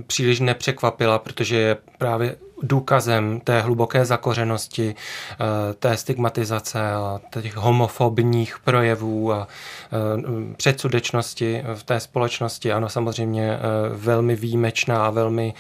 příliš 0.08 0.40
nepřekvapila, 0.40 1.20
protože 1.20 1.58
je 1.58 1.78
právě 1.98 2.36
důkazem 2.64 3.40
té 3.40 3.62
hluboké 3.62 4.06
zakořenosti, 4.06 4.96
eh, 5.32 5.74
té 5.74 5.98
stigmatizace 5.98 6.92
a 6.94 7.20
těch 7.42 7.56
homofobních 7.56 8.60
projevů 8.60 9.34
a 9.34 9.48
eh, 9.48 10.56
předsudečnosti 10.56 11.64
v 11.76 11.84
té 11.84 12.00
společnosti. 12.00 12.72
Ano, 12.72 12.90
samozřejmě 12.90 13.54
eh, 13.54 13.60
velmi 13.90 14.36
výjimečná 14.36 15.06
a 15.06 15.10
velmi 15.10 15.54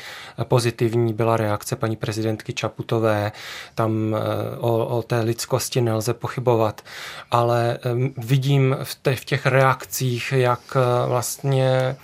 pozitivní 0.44 1.14
byla 1.14 1.38
reakce 1.38 1.76
paní 1.76 1.96
prezidentky 1.96 2.54
Čaputové. 2.54 3.32
Tam 3.76 4.16
o, 4.60 4.86
o 4.86 5.02
té 5.02 5.20
lidskosti 5.20 5.82
nelze 5.82 6.14
pochybovat, 6.14 6.82
ale 7.32 7.78
vidím 8.18 8.78
v 8.84 9.26
těch 9.26 9.46
reakcích, 9.46 10.34
jak 10.38 10.78
vlastně 11.08 11.96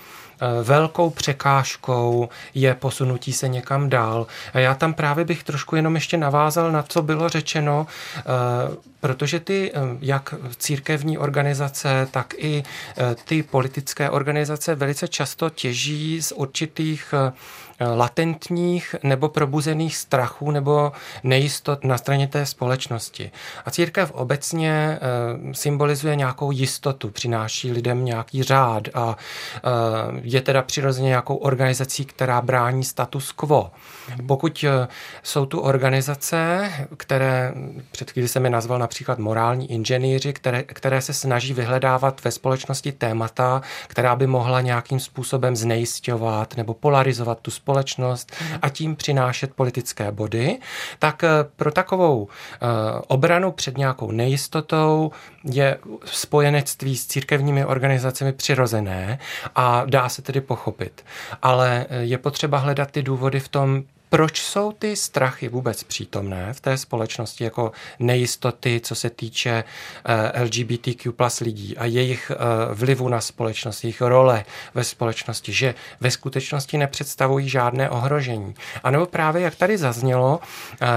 velkou 0.64 1.10
překážkou 1.10 2.30
je 2.54 2.74
posunutí 2.74 3.34
se 3.34 3.48
někam 3.48 3.90
dál. 3.90 4.28
A 4.54 4.60
já 4.60 4.76
tam 4.76 4.94
právě 4.94 5.26
bych 5.26 5.44
trošku 5.44 5.76
jenom 5.76 5.96
ještě 5.96 6.18
navázal 6.18 6.72
na 6.72 6.84
co 6.84 7.02
bylo 7.02 7.30
řečeno, 7.30 7.88
eh, 8.18 8.24
protože 9.00 9.40
ty 9.40 9.72
eh, 9.74 9.80
jak 10.02 10.34
církevní 10.58 11.18
organizace, 11.18 12.08
tak 12.12 12.34
i 12.38 12.64
ty 13.26 13.44
politické 13.44 14.10
organizace 14.10 14.76
velice 14.76 15.08
často 15.08 15.50
těží 15.50 16.22
z 16.22 16.32
určitých 16.32 17.14
latentních 17.80 18.96
nebo 19.04 19.30
probuzených 19.30 19.98
strachů 19.98 20.52
nebo 20.52 20.92
nejistot 21.24 21.84
na 21.84 21.98
straně 21.98 22.28
té 22.28 22.46
společnosti. 22.46 23.32
A 23.66 23.72
církev 23.72 24.12
obecně 24.12 24.72
eh, 24.72 25.54
symbolizuje 25.54 26.16
nějakou 26.16 26.52
jistotu, 26.52 27.10
přináší 27.10 27.72
lidem 27.72 28.06
nějaký 28.06 28.44
řád 28.44 28.84
a 28.94 29.18
eh, 29.56 29.60
je 30.22 30.42
teda 30.42 30.62
přirozeně 30.62 31.08
nějakou 31.08 31.36
organizací, 31.36 32.06
která 32.06 32.42
brání 32.42 32.84
status 32.84 33.32
quo. 33.32 33.72
Pokud 34.28 34.66
eh, 34.68 34.88
jsou 35.24 35.46
tu 35.46 35.60
organizace, 35.60 36.72
které 36.98 37.54
před 37.92 38.12
chvíli 38.12 38.28
jsem 38.28 38.44
je 38.44 38.50
nazval 38.50 38.80
například 38.80 39.20
morální 39.20 39.72
inženýři, 39.72 40.34
které, 40.34 40.64
které 40.64 41.02
se 41.02 41.14
snaží 41.14 41.54
vyhledávat 41.54 42.24
ve 42.24 42.32
společnosti 42.32 42.92
témata, 42.92 43.62
která 43.88 44.16
by 44.16 44.28
mohla 44.28 44.62
nějakým 44.62 45.00
způsobem 45.00 45.56
znejistovat 45.56 46.58
nebo 46.58 46.74
polarizovat 46.74 47.40
tu 47.40 47.52
společnost 47.52 47.67
a 48.62 48.70
tím 48.70 48.96
přinášet 48.96 49.54
politické 49.54 50.12
body, 50.12 50.60
tak 51.00 51.24
eh, 51.24 51.30
pro 51.56 51.72
takovou 51.72 52.28
eh, 52.28 52.58
obranu 53.08 53.52
před 53.52 53.78
nějakou 53.78 54.12
nejistotou 54.12 55.12
je 55.44 55.78
spojenectví 56.06 56.98
s 56.98 57.08
církevními 57.08 57.66
organizacemi 57.66 58.34
přirozené 58.34 59.20
a 59.56 59.86
dá 59.86 60.10
se 60.10 60.22
tedy 60.22 60.42
pochopit. 60.42 61.06
Ale 61.42 61.86
je 61.90 62.18
potřeba 62.18 62.58
hledat 62.58 62.92
ty 62.92 63.04
důvody 63.04 63.40
v 63.40 63.48
tom, 63.48 63.84
proč 64.10 64.42
jsou 64.42 64.72
ty 64.72 64.96
strachy 64.96 65.48
vůbec 65.50 65.84
přítomné 65.84 66.54
v 66.54 66.62
té 66.62 66.78
společnosti 66.78 67.44
jako 67.44 67.72
nejistoty, 68.00 68.82
co 68.84 68.96
se 68.96 69.10
týče 69.10 69.64
eh, 70.06 70.44
LGBTQ 70.44 71.12
plus 71.12 71.40
lidí 71.40 71.78
a 71.78 71.86
jejich 71.86 72.32
eh, 72.32 72.36
vlivu 72.74 73.10
na 73.10 73.22
společnost, 73.22 73.84
jejich 73.84 74.02
role 74.02 74.46
ve 74.74 74.84
společnosti, 74.84 75.54
že 75.54 75.76
ve 76.00 76.12
skutečnosti 76.12 76.78
nepředstavují 76.78 77.50
žádné 77.50 77.90
ohrožení. 77.90 78.56
A 78.84 78.92
nebo 78.92 79.06
právě, 79.06 79.42
jak 79.42 79.56
tady 79.56 79.78
zaznělo, 79.78 80.40
eh, 80.82 80.88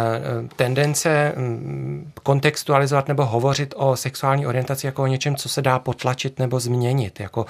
tendence 0.57 1.33
mm, 1.37 2.13
kontextualizovat 2.23 3.09
nebo 3.09 3.25
hovořit 3.25 3.75
o 3.77 3.97
sexuální 3.97 4.47
orientaci 4.47 4.87
jako 4.87 5.03
o 5.03 5.07
něčem, 5.07 5.37
co 5.37 5.49
se 5.49 5.63
dá 5.63 5.79
potlačit 5.79 6.39
nebo 6.39 6.61
změnit, 6.61 7.21
jako 7.21 7.47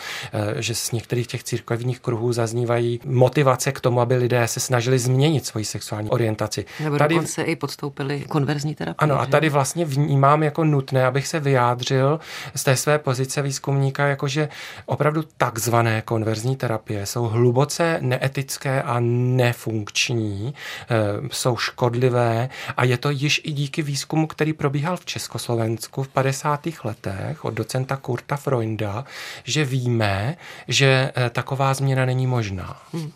že 0.57 0.75
z 0.75 0.93
některých 0.93 1.27
těch 1.27 1.45
církevních 1.45 2.01
kruhů 2.01 2.33
zaznívají 2.33 3.01
motivace 3.05 3.73
k 3.73 3.81
tomu, 3.81 4.01
aby 4.01 4.17
lidé 4.17 4.49
se 4.49 4.61
snažili 4.61 4.99
změnit 4.99 5.47
svoji 5.51 5.65
sexuální 5.65 6.11
orientaci. 6.11 6.65
Nebo 6.81 6.99
tady 6.99 7.15
dokonce 7.15 7.43
i 7.43 7.57
podstoupili 7.57 8.25
konverzní 8.29 8.75
terapii. 8.75 8.99
Ano, 8.99 9.15
že? 9.15 9.21
a 9.21 9.27
tady 9.27 9.49
vlastně 9.49 9.85
vnímám 9.85 10.43
jako 10.43 10.65
nutné, 10.65 11.07
abych 11.07 11.27
se 11.27 11.41
vyjádřil 11.41 12.21
z 12.55 12.65
té 12.65 12.77
své 12.77 12.99
pozice 12.99 13.43
výzkumníka, 13.43 14.07
jakože 14.07 14.49
opravdu 14.87 15.23
takzvané 15.37 16.03
konverzní 16.03 16.57
terapie 16.57 17.07
jsou 17.07 17.25
hluboce 17.25 17.99
neetické 18.01 18.83
a 18.83 18.97
nefunkční, 19.01 20.55
eh, 20.55 20.97
jsou 21.33 21.57
škodlivé 21.57 22.49
a 22.77 22.85
je 22.85 22.97
to 22.99 23.11
již 23.11 23.41
i 23.45 23.53
díky 23.53 23.83
výzkumu, 23.83 24.27
který 24.27 24.53
probíhal 24.53 24.97
v 24.97 25.05
Československu 25.05 26.03
v 26.03 26.09
50. 26.09 26.85
letech 26.85 27.45
od 27.45 27.55
docenta 27.55 27.97
Kurta 27.97 28.37
Freunda, 28.37 29.05
že 29.45 29.65
víme, 29.65 30.37
že 30.69 31.13
eh, 31.17 31.31
taková 31.31 31.75
změna 31.75 32.05
není 32.05 32.27
možná. 32.27 32.77
Mhm. 32.93 33.11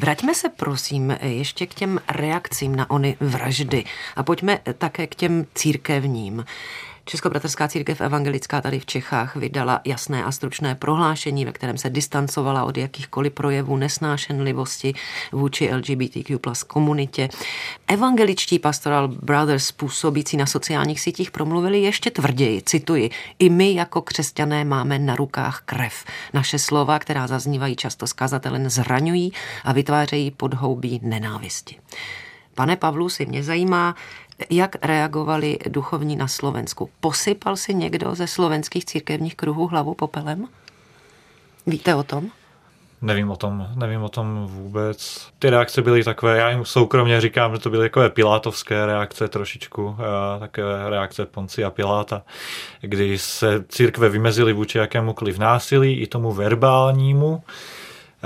Vraťme 0.00 0.34
se 0.34 0.48
prosím 0.48 1.16
ještě 1.22 1.66
k 1.66 1.71
těm 1.74 2.00
reakcím 2.08 2.76
na 2.76 2.90
ony 2.90 3.16
vraždy 3.20 3.84
a 4.16 4.22
pojďme 4.22 4.60
také 4.78 5.06
k 5.06 5.14
těm 5.14 5.46
církevním. 5.54 6.44
Českobratrská 7.04 7.68
církev 7.68 8.00
evangelická 8.00 8.60
tady 8.60 8.80
v 8.80 8.86
Čechách 8.86 9.36
vydala 9.36 9.80
jasné 9.84 10.24
a 10.24 10.32
stručné 10.32 10.74
prohlášení, 10.74 11.44
ve 11.44 11.52
kterém 11.52 11.78
se 11.78 11.90
distancovala 11.90 12.64
od 12.64 12.76
jakýchkoliv 12.76 13.32
projevů 13.32 13.76
nesnášenlivosti 13.76 14.94
vůči 15.32 15.74
LGBTQ 15.74 16.38
plus 16.38 16.62
komunitě. 16.62 17.28
Evangeličtí 17.86 18.58
pastoral 18.58 19.08
brothers 19.08 19.72
působící 19.72 20.36
na 20.36 20.46
sociálních 20.46 21.00
sítích 21.00 21.30
promluvili 21.30 21.82
ještě 21.82 22.10
tvrději, 22.10 22.62
cituji, 22.62 23.10
i 23.38 23.50
my 23.50 23.74
jako 23.74 24.02
křesťané 24.02 24.64
máme 24.64 24.98
na 24.98 25.16
rukách 25.16 25.62
krev. 25.64 26.04
Naše 26.32 26.58
slova, 26.58 26.98
která 26.98 27.26
zaznívají 27.26 27.76
často 27.76 28.06
zkazatelen, 28.06 28.70
zraňují 28.70 29.32
a 29.64 29.72
vytvářejí 29.72 30.30
podhoubí 30.30 31.00
nenávisti. 31.02 31.78
Pane 32.54 32.76
Pavlu, 32.76 33.08
si 33.08 33.26
mě 33.26 33.42
zajímá, 33.42 33.94
jak 34.50 34.76
reagovali 34.82 35.58
duchovní 35.68 36.16
na 36.16 36.28
Slovensku. 36.28 36.90
Posypal 37.00 37.56
si 37.56 37.74
někdo 37.74 38.14
ze 38.14 38.26
slovenských 38.26 38.84
církevních 38.84 39.36
kruhů 39.36 39.66
hlavu 39.66 39.94
popelem? 39.94 40.48
Víte 41.66 41.94
o 41.94 42.02
tom? 42.02 42.30
Nevím 43.02 43.30
o 43.30 43.36
tom, 43.36 43.68
nevím 43.74 44.02
o 44.02 44.08
tom 44.08 44.46
vůbec. 44.46 45.28
Ty 45.38 45.50
reakce 45.50 45.82
byly 45.82 46.04
takové, 46.04 46.38
já 46.38 46.50
jim 46.50 46.64
soukromně 46.64 47.20
říkám, 47.20 47.52
že 47.52 47.58
to 47.58 47.70
byly 47.70 47.88
takové 47.88 48.10
pilátovské 48.10 48.86
reakce 48.86 49.28
trošičku, 49.28 49.96
takové 50.40 50.90
reakce 50.90 51.26
Ponci 51.26 51.64
a 51.64 51.70
Piláta, 51.70 52.22
kdy 52.80 53.18
se 53.18 53.64
církve 53.68 54.08
vymezily 54.08 54.52
vůči 54.52 54.78
jakémukoliv 54.78 55.38
násilí, 55.38 56.00
i 56.00 56.06
tomu 56.06 56.32
verbálnímu, 56.32 57.42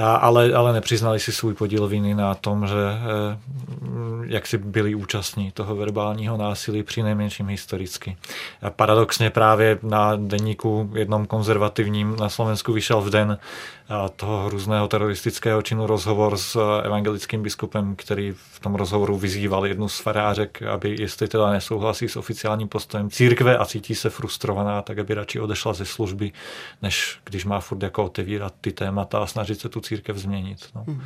ale, 0.05 0.53
ale 0.53 0.73
nepřiznali 0.73 1.21
si 1.21 1.33
svůj 1.33 1.55
podíl 1.55 1.89
viny 1.89 2.15
na 2.15 2.35
tom, 2.35 2.67
že 2.67 2.75
eh, 2.75 3.39
jak 4.27 4.47
si 4.47 4.59
byli 4.59 4.95
účastní 4.95 5.51
toho 5.51 5.77
verbálního 5.77 6.37
násilí 6.37 6.83
při 6.83 7.03
nejmenším 7.03 7.47
historicky. 7.47 8.17
A 8.63 8.71
paradoxně 8.71 9.31
právě 9.31 9.79
na 9.83 10.17
denníku 10.17 10.91
jednom 10.95 11.27
konzervativním 11.27 12.17
na 12.17 12.29
Slovensku 12.29 12.73
vyšel 12.73 13.01
v 13.01 13.11
den 13.11 13.39
toho 14.17 14.47
hrůzného 14.47 14.89
teroristického 14.89 15.63
činu 15.63 15.87
rozhovor 15.87 16.37
s 16.37 16.81
evangelickým 16.83 17.43
biskupem, 17.43 17.97
který 17.97 18.35
v 18.37 18.61
tom 18.61 18.75
rozhovoru 18.75 19.19
vyzýval 19.19 19.67
jednu 19.67 19.89
z 19.89 19.99
farářek, 20.01 20.63
aby 20.63 20.97
jestli 20.99 21.29
teda 21.29 21.51
nesouhlasí 21.51 22.09
s 22.09 22.17
oficiálním 22.17 22.69
postojem 22.69 23.11
církve 23.11 23.59
a 23.59 23.65
cítí 23.65 23.95
se 23.95 24.11
frustrovaná, 24.11 24.83
tak 24.83 24.99
aby 24.99 25.15
radši 25.15 25.41
odešla 25.41 25.73
ze 25.73 25.85
služby, 25.85 26.33
než 26.83 27.19
když 27.25 27.45
má 27.45 27.61
furt 27.61 27.83
jako 27.83 28.05
otevírat 28.05 28.55
ty 28.61 28.73
témata 28.73 29.19
a 29.19 29.27
snažit 29.27 29.61
se 29.61 29.69
tu 29.69 29.81
církev 29.87 30.17
změnit. 30.17 30.59
No. 30.75 30.85
Hmm. 30.87 31.03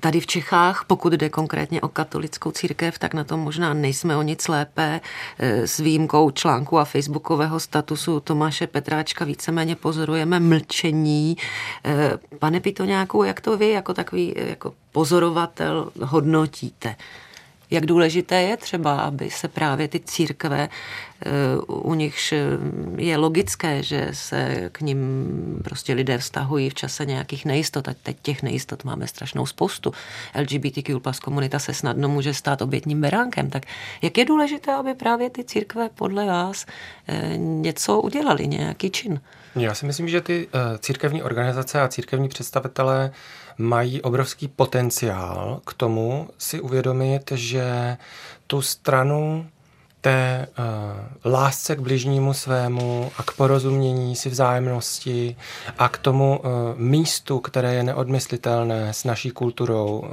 Tady 0.00 0.20
v 0.20 0.26
Čechách, 0.26 0.84
pokud 0.86 1.12
jde 1.12 1.28
konkrétně 1.28 1.80
o 1.80 1.88
katolickou 1.88 2.50
církev, 2.50 2.98
tak 2.98 3.14
na 3.14 3.24
tom 3.24 3.40
možná 3.40 3.74
nejsme 3.74 4.16
o 4.16 4.22
nic 4.22 4.48
lépe. 4.48 5.00
E, 5.38 5.66
s 5.66 5.78
výjimkou 5.78 6.30
článku 6.30 6.78
a 6.78 6.84
facebookového 6.84 7.60
statusu 7.60 8.20
Tomáše 8.20 8.66
Petráčka 8.66 9.24
víceméně 9.24 9.76
pozorujeme 9.76 10.40
mlčení. 10.40 11.36
E, 11.84 12.10
pane 12.38 12.60
Pitoňáku, 12.60 13.22
jak 13.22 13.40
to 13.40 13.56
vy 13.56 13.68
jako 13.68 13.94
takový 13.94 14.34
jako 14.36 14.74
pozorovatel 14.92 15.90
hodnotíte? 16.02 16.96
Jak 17.70 17.86
důležité 17.86 18.42
je 18.42 18.56
třeba, 18.56 19.00
aby 19.00 19.30
se 19.30 19.48
právě 19.48 19.88
ty 19.88 20.00
církve, 20.00 20.68
eh, 20.68 21.30
u 21.66 21.94
nichž 21.94 22.34
je 22.96 23.16
logické, 23.16 23.82
že 23.82 24.08
se 24.12 24.70
k 24.72 24.80
ním 24.80 25.00
prostě 25.64 25.92
lidé 25.92 26.18
vztahují 26.18 26.70
v 26.70 26.74
čase 26.74 27.06
nějakých 27.06 27.44
nejistot, 27.44 27.88
a 27.88 27.94
teď 28.02 28.16
těch 28.22 28.42
nejistot 28.42 28.84
máme 28.84 29.06
strašnou 29.06 29.46
spoustu. 29.46 29.92
LGBTQ 30.40 31.00
plus 31.00 31.20
komunita 31.20 31.58
se 31.58 31.74
snadno 31.74 32.08
může 32.08 32.34
stát 32.34 32.62
obětním 32.62 33.00
beránkem. 33.00 33.50
Tak 33.50 33.62
jak 34.02 34.18
je 34.18 34.24
důležité, 34.24 34.74
aby 34.74 34.94
právě 34.94 35.30
ty 35.30 35.44
církve 35.44 35.88
podle 35.94 36.26
vás 36.26 36.66
eh, 37.08 37.36
něco 37.36 38.00
udělali, 38.00 38.46
nějaký 38.46 38.90
čin? 38.90 39.20
Já 39.56 39.74
si 39.74 39.86
myslím, 39.86 40.08
že 40.08 40.20
ty 40.20 40.48
eh, 40.54 40.78
církevní 40.78 41.22
organizace 41.22 41.80
a 41.80 41.88
církevní 41.88 42.28
představitelé 42.28 43.10
mají 43.58 44.02
obrovský 44.02 44.48
potenciál 44.48 45.60
k 45.66 45.74
tomu 45.74 46.28
si 46.38 46.60
uvědomit, 46.60 47.32
že 47.34 47.96
tu 48.46 48.62
stranu 48.62 49.46
té 50.06 50.46
uh, 50.58 51.32
lásce 51.32 51.76
k 51.76 51.80
bližnímu 51.80 52.34
svému 52.34 53.10
a 53.18 53.22
k 53.22 53.30
porozumění 53.30 54.16
si 54.16 54.28
vzájemnosti 54.28 55.36
a 55.78 55.88
k 55.88 55.98
tomu 55.98 56.38
uh, 56.38 56.50
místu, 56.76 57.40
které 57.40 57.74
je 57.74 57.82
neodmyslitelné 57.82 58.92
s 58.92 59.04
naší 59.04 59.30
kulturou, 59.30 59.98
uh, 59.98 60.06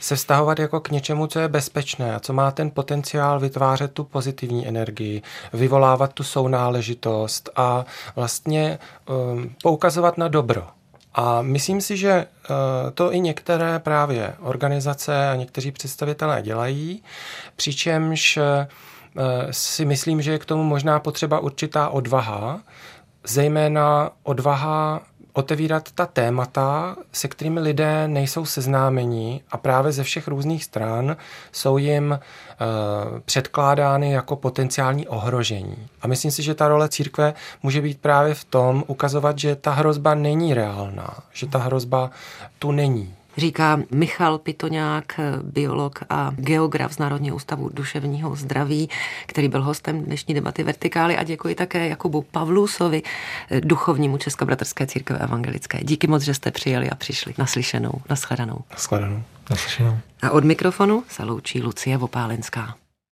se 0.00 0.16
vztahovat 0.16 0.58
jako 0.58 0.80
k 0.80 0.90
něčemu, 0.90 1.26
co 1.26 1.38
je 1.38 1.48
bezpečné 1.48 2.14
a 2.14 2.20
co 2.20 2.32
má 2.32 2.50
ten 2.50 2.70
potenciál 2.70 3.40
vytvářet 3.40 3.92
tu 3.92 4.04
pozitivní 4.04 4.68
energii, 4.68 5.22
vyvolávat 5.52 6.12
tu 6.12 6.22
sounáležitost 6.22 7.50
a 7.56 7.84
vlastně 8.16 8.78
uh, 9.08 9.44
poukazovat 9.62 10.18
na 10.18 10.28
dobro. 10.28 10.66
A 11.14 11.42
myslím 11.42 11.80
si, 11.80 11.96
že 11.96 12.10
eh, 12.10 12.26
to 12.94 13.12
i 13.12 13.20
některé 13.20 13.78
právě 13.78 14.34
organizace 14.40 15.28
a 15.30 15.34
někteří 15.36 15.72
představitelé 15.72 16.42
dělají, 16.42 17.02
přičemž 17.56 18.36
eh, 18.36 18.66
si 19.50 19.84
myslím, 19.84 20.22
že 20.22 20.32
je 20.32 20.38
k 20.38 20.44
tomu 20.44 20.62
možná 20.64 21.00
potřeba 21.00 21.38
určitá 21.38 21.88
odvaha, 21.88 22.60
zejména 23.24 24.10
odvaha 24.22 25.00
otevírat 25.34 25.92
ta 25.92 26.06
témata, 26.06 26.96
se 27.12 27.28
kterými 27.28 27.60
lidé 27.60 28.08
nejsou 28.08 28.44
seznámeni 28.44 29.40
a 29.50 29.56
právě 29.56 29.92
ze 29.92 30.02
všech 30.02 30.28
různých 30.28 30.64
stran 30.64 31.16
jsou 31.52 31.78
jim 31.78 32.10
uh, 32.10 33.18
předkládány 33.24 34.12
jako 34.12 34.36
potenciální 34.36 35.08
ohrožení. 35.08 35.76
A 36.02 36.06
myslím 36.06 36.30
si, 36.30 36.42
že 36.42 36.54
ta 36.54 36.68
role 36.68 36.88
církve 36.88 37.34
může 37.62 37.80
být 37.80 38.00
právě 38.00 38.34
v 38.34 38.44
tom 38.44 38.84
ukazovat, 38.86 39.38
že 39.38 39.56
ta 39.56 39.70
hrozba 39.70 40.14
není 40.14 40.54
reálná, 40.54 41.14
že 41.32 41.46
ta 41.46 41.58
hrozba 41.58 42.10
tu 42.58 42.72
není 42.72 43.14
říká 43.36 43.80
Michal 43.90 44.38
Pitoňák, 44.38 45.20
biolog 45.42 45.98
a 46.10 46.32
geograf 46.36 46.92
z 46.92 46.98
Národního 46.98 47.36
ústavu 47.36 47.70
duševního 47.72 48.36
zdraví, 48.36 48.88
který 49.26 49.48
byl 49.48 49.62
hostem 49.62 50.04
dnešní 50.04 50.34
debaty 50.34 50.62
Vertikály 50.62 51.16
a 51.16 51.22
děkuji 51.22 51.54
také 51.54 51.88
Jakubu 51.88 52.22
Pavlusovi, 52.22 53.02
duchovnímu 53.60 54.18
Českobratrské 54.18 54.86
církve 54.86 55.18
evangelické. 55.18 55.78
Díky 55.82 56.06
moc, 56.06 56.22
že 56.22 56.34
jste 56.34 56.50
přijeli 56.50 56.90
a 56.90 56.94
přišli. 56.94 57.34
Naslyšenou, 57.38 57.92
naschledanou. 58.10 58.58
Naschledanou. 58.70 59.22
Naslyšenou. 59.50 59.98
A 60.22 60.30
od 60.30 60.44
mikrofonu 60.44 61.04
se 61.08 61.24
loučí 61.24 61.62
Lucie 61.62 61.96
Vopálenská. 61.96 62.74